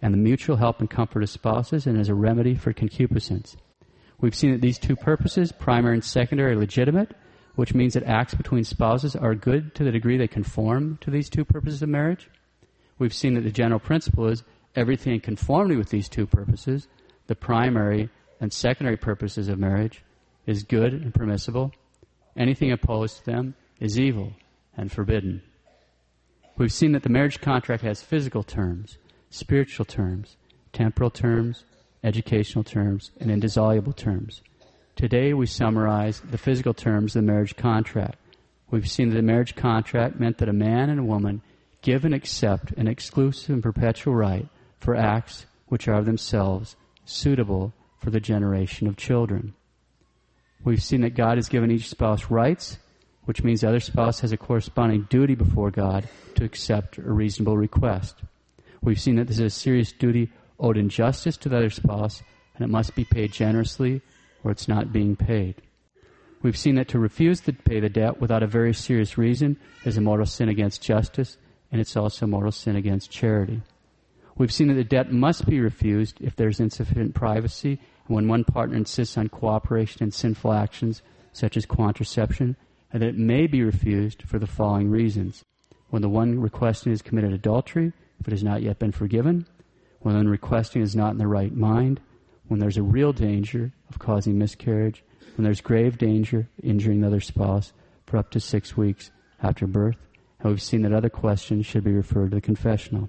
and 0.00 0.14
the 0.14 0.18
mutual 0.18 0.56
help 0.56 0.80
and 0.80 0.88
comfort 0.88 1.22
of 1.22 1.28
spouses, 1.28 1.86
and 1.86 2.00
as 2.00 2.08
a 2.08 2.14
remedy 2.14 2.54
for 2.54 2.72
concupiscence. 2.72 3.54
We've 4.18 4.34
seen 4.34 4.52
that 4.52 4.62
these 4.62 4.78
two 4.78 4.96
purposes, 4.96 5.52
primary 5.52 5.96
and 5.96 6.04
secondary, 6.04 6.52
are 6.52 6.58
legitimate, 6.58 7.14
which 7.54 7.74
means 7.74 7.92
that 7.92 8.04
acts 8.04 8.34
between 8.34 8.64
spouses 8.64 9.14
are 9.14 9.34
good 9.34 9.74
to 9.74 9.84
the 9.84 9.92
degree 9.92 10.16
they 10.16 10.26
conform 10.26 10.96
to 11.02 11.10
these 11.10 11.28
two 11.28 11.44
purposes 11.44 11.82
of 11.82 11.90
marriage. 11.90 12.30
We've 12.98 13.14
seen 13.14 13.34
that 13.34 13.42
the 13.42 13.50
general 13.50 13.80
principle 13.80 14.28
is 14.28 14.44
everything 14.76 15.14
in 15.14 15.20
conformity 15.20 15.76
with 15.76 15.90
these 15.90 16.08
two 16.08 16.26
purposes, 16.26 16.88
the 17.26 17.34
primary 17.34 18.08
and 18.40 18.52
secondary 18.52 18.96
purposes 18.96 19.48
of 19.48 19.58
marriage 19.58 20.02
is 20.46 20.62
good 20.62 20.92
and 20.92 21.14
permissible. 21.14 21.72
Anything 22.36 22.72
opposed 22.72 23.18
to 23.18 23.24
them 23.24 23.54
is 23.80 23.98
evil 23.98 24.32
and 24.76 24.90
forbidden. 24.90 25.42
We've 26.56 26.72
seen 26.72 26.92
that 26.92 27.02
the 27.02 27.08
marriage 27.08 27.40
contract 27.40 27.82
has 27.82 28.02
physical 28.02 28.42
terms, 28.42 28.98
spiritual 29.30 29.84
terms, 29.84 30.36
temporal 30.72 31.10
terms, 31.10 31.64
educational 32.04 32.64
terms, 32.64 33.10
and 33.18 33.30
indissoluble 33.30 33.92
terms. 33.92 34.42
Today 34.94 35.32
we 35.32 35.46
summarize 35.46 36.20
the 36.20 36.38
physical 36.38 36.74
terms 36.74 37.16
of 37.16 37.22
the 37.22 37.32
marriage 37.32 37.56
contract. 37.56 38.18
We've 38.70 38.88
seen 38.88 39.08
that 39.08 39.16
the 39.16 39.22
marriage 39.22 39.56
contract 39.56 40.20
meant 40.20 40.38
that 40.38 40.48
a 40.48 40.52
man 40.52 40.90
and 40.90 41.00
a 41.00 41.04
woman 41.04 41.42
give 41.84 42.04
and 42.04 42.14
accept 42.14 42.72
an 42.72 42.88
exclusive 42.88 43.50
and 43.50 43.62
perpetual 43.62 44.14
right 44.14 44.48
for 44.80 44.96
acts 44.96 45.46
which 45.66 45.86
are 45.86 46.02
themselves 46.02 46.74
suitable 47.04 47.72
for 48.00 48.10
the 48.10 48.18
generation 48.18 48.88
of 48.88 48.96
children. 48.96 49.54
We've 50.64 50.82
seen 50.82 51.02
that 51.02 51.14
God 51.14 51.38
has 51.38 51.48
given 51.48 51.70
each 51.70 51.88
spouse 51.88 52.30
rights 52.30 52.78
which 53.24 53.42
means 53.42 53.60
the 53.60 53.68
other 53.68 53.80
spouse 53.80 54.20
has 54.20 54.32
a 54.32 54.36
corresponding 54.36 55.06
duty 55.08 55.34
before 55.34 55.70
God 55.70 56.08
to 56.34 56.44
accept 56.44 56.98
a 56.98 57.02
reasonable 57.02 57.56
request. 57.56 58.16
We've 58.82 59.00
seen 59.00 59.16
that 59.16 59.28
this 59.28 59.38
is 59.38 59.44
a 59.44 59.50
serious 59.50 59.92
duty 59.92 60.30
owed 60.60 60.76
in 60.76 60.88
justice 60.88 61.36
to 61.38 61.48
the 61.48 61.56
other 61.56 61.70
spouse, 61.70 62.22
and 62.54 62.64
it 62.64 62.70
must 62.70 62.94
be 62.94 63.04
paid 63.04 63.32
generously, 63.32 64.02
or 64.42 64.50
it's 64.50 64.68
not 64.68 64.92
being 64.92 65.16
paid. 65.16 65.56
We've 66.42 66.56
seen 66.56 66.74
that 66.74 66.88
to 66.88 66.98
refuse 66.98 67.40
to 67.42 67.54
pay 67.54 67.80
the 67.80 67.88
debt 67.88 68.20
without 68.20 68.42
a 68.42 68.46
very 68.46 68.74
serious 68.74 69.16
reason 69.16 69.58
is 69.86 69.96
a 69.96 70.02
mortal 70.02 70.26
sin 70.26 70.50
against 70.50 70.82
justice, 70.82 71.38
and 71.74 71.80
it's 71.80 71.96
also 71.96 72.24
mortal 72.24 72.52
sin 72.52 72.76
against 72.76 73.10
charity. 73.10 73.60
We've 74.36 74.52
seen 74.52 74.68
that 74.68 74.74
the 74.74 74.84
debt 74.84 75.10
must 75.10 75.44
be 75.44 75.58
refused 75.58 76.20
if 76.20 76.36
there's 76.36 76.60
insufficient 76.60 77.16
privacy, 77.16 77.80
and 78.06 78.14
when 78.14 78.28
one 78.28 78.44
partner 78.44 78.76
insists 78.76 79.18
on 79.18 79.28
cooperation 79.28 80.04
in 80.04 80.12
sinful 80.12 80.52
actions, 80.52 81.02
such 81.32 81.56
as 81.56 81.66
contraception, 81.66 82.54
and 82.92 83.02
that 83.02 83.08
it 83.08 83.18
may 83.18 83.48
be 83.48 83.64
refused 83.64 84.22
for 84.22 84.38
the 84.38 84.46
following 84.46 84.88
reasons. 84.88 85.42
When 85.90 86.00
the 86.00 86.08
one 86.08 86.38
requesting 86.38 86.92
has 86.92 87.02
committed 87.02 87.32
adultery, 87.32 87.92
if 88.20 88.28
it 88.28 88.30
has 88.30 88.44
not 88.44 88.62
yet 88.62 88.78
been 88.78 88.92
forgiven, 88.92 89.44
when 89.98 90.14
the 90.14 90.20
one 90.20 90.28
requesting 90.28 90.80
is 90.80 90.94
not 90.94 91.10
in 91.10 91.18
the 91.18 91.26
right 91.26 91.52
mind, 91.52 92.00
when 92.46 92.60
there's 92.60 92.78
a 92.78 92.84
real 92.84 93.12
danger 93.12 93.72
of 93.90 93.98
causing 93.98 94.38
miscarriage, 94.38 95.02
when 95.36 95.42
there's 95.42 95.60
grave 95.60 95.98
danger 95.98 96.48
injuring 96.62 97.00
the 97.00 97.08
other 97.08 97.20
spouse 97.20 97.72
for 98.06 98.16
up 98.16 98.30
to 98.30 98.38
six 98.38 98.76
weeks 98.76 99.10
after 99.42 99.66
birth, 99.66 99.96
and 100.44 100.52
we've 100.52 100.62
seen 100.62 100.82
that 100.82 100.92
other 100.92 101.08
questions 101.08 101.64
should 101.64 101.82
be 101.82 101.92
referred 101.92 102.30
to 102.30 102.36
the 102.36 102.40
confessional. 102.40 103.08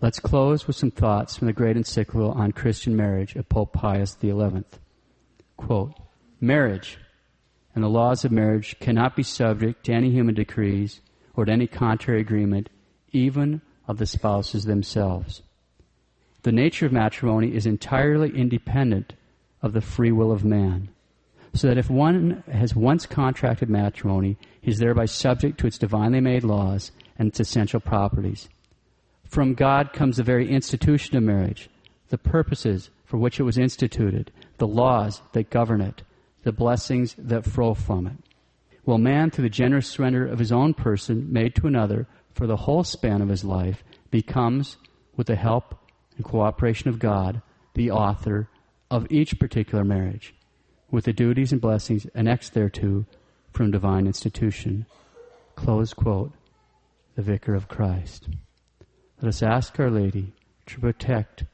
Let's 0.00 0.20
close 0.20 0.68
with 0.68 0.76
some 0.76 0.92
thoughts 0.92 1.36
from 1.36 1.48
the 1.48 1.52
great 1.52 1.76
encyclical 1.76 2.30
on 2.30 2.52
Christian 2.52 2.94
marriage 2.94 3.34
of 3.34 3.48
Pope 3.48 3.72
Pius 3.72 4.16
XI. 4.22 4.62
Quote, 5.56 5.94
Marriage 6.40 6.98
and 7.74 7.82
the 7.82 7.88
laws 7.88 8.24
of 8.24 8.30
marriage 8.30 8.76
cannot 8.78 9.16
be 9.16 9.24
subject 9.24 9.84
to 9.86 9.92
any 9.92 10.10
human 10.10 10.36
decrees 10.36 11.00
or 11.34 11.44
to 11.44 11.50
any 11.50 11.66
contrary 11.66 12.20
agreement, 12.20 12.68
even 13.10 13.60
of 13.88 13.98
the 13.98 14.06
spouses 14.06 14.64
themselves. 14.64 15.42
The 16.44 16.52
nature 16.52 16.86
of 16.86 16.92
matrimony 16.92 17.52
is 17.52 17.66
entirely 17.66 18.30
independent 18.30 19.14
of 19.60 19.72
the 19.72 19.80
free 19.80 20.12
will 20.12 20.30
of 20.30 20.44
man. 20.44 20.90
So 21.54 21.68
that 21.68 21.78
if 21.78 21.90
one 21.90 22.44
has 22.52 22.76
once 22.76 23.06
contracted 23.06 23.68
matrimony, 23.70 24.36
he 24.60 24.70
is 24.70 24.78
thereby 24.78 25.06
subject 25.06 25.58
to 25.58 25.66
its 25.66 25.78
divinely 25.78 26.20
made 26.20 26.44
laws 26.44 26.92
and 27.18 27.28
its 27.28 27.40
essential 27.40 27.80
properties. 27.80 28.48
From 29.24 29.54
God 29.54 29.92
comes 29.92 30.16
the 30.16 30.22
very 30.22 30.48
institution 30.48 31.16
of 31.16 31.22
marriage, 31.22 31.68
the 32.08 32.18
purposes 32.18 32.90
for 33.04 33.16
which 33.16 33.40
it 33.40 33.44
was 33.44 33.58
instituted, 33.58 34.30
the 34.58 34.66
laws 34.66 35.22
that 35.32 35.50
govern 35.50 35.80
it, 35.80 36.02
the 36.42 36.52
blessings 36.52 37.14
that 37.18 37.44
flow 37.44 37.74
from 37.74 38.06
it. 38.06 38.16
Will 38.84 38.98
man, 38.98 39.30
through 39.30 39.42
the 39.42 39.50
generous 39.50 39.86
surrender 39.86 40.26
of 40.26 40.38
his 40.38 40.52
own 40.52 40.72
person 40.72 41.30
made 41.30 41.54
to 41.56 41.66
another 41.66 42.06
for 42.32 42.46
the 42.46 42.56
whole 42.56 42.84
span 42.84 43.20
of 43.20 43.28
his 43.28 43.44
life, 43.44 43.84
becomes, 44.10 44.76
with 45.16 45.26
the 45.26 45.36
help 45.36 45.74
and 46.16 46.24
cooperation 46.24 46.88
of 46.88 46.98
God, 46.98 47.42
the 47.74 47.90
author 47.90 48.48
of 48.90 49.06
each 49.10 49.38
particular 49.38 49.84
marriage, 49.84 50.34
with 50.90 51.04
the 51.04 51.12
duties 51.12 51.52
and 51.52 51.60
blessings 51.60 52.06
annexed 52.14 52.54
thereto 52.54 53.04
from 53.52 53.70
divine 53.70 54.06
institution. 54.06 54.86
Close 55.54 55.92
quote. 55.92 56.32
The 57.16 57.22
Vicar 57.22 57.54
of 57.54 57.66
Christ. 57.66 58.28
Let 59.20 59.28
us 59.28 59.42
ask 59.42 59.78
Our 59.80 59.90
Lady 59.90 60.32
to 60.66 60.78
protect 60.78 61.44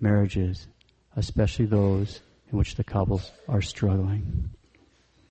marriages, 0.00 0.66
especially 1.14 1.66
those 1.66 2.22
in 2.50 2.56
which 2.56 2.76
the 2.76 2.84
couples 2.84 3.30
are 3.46 3.60
struggling. 3.60 4.50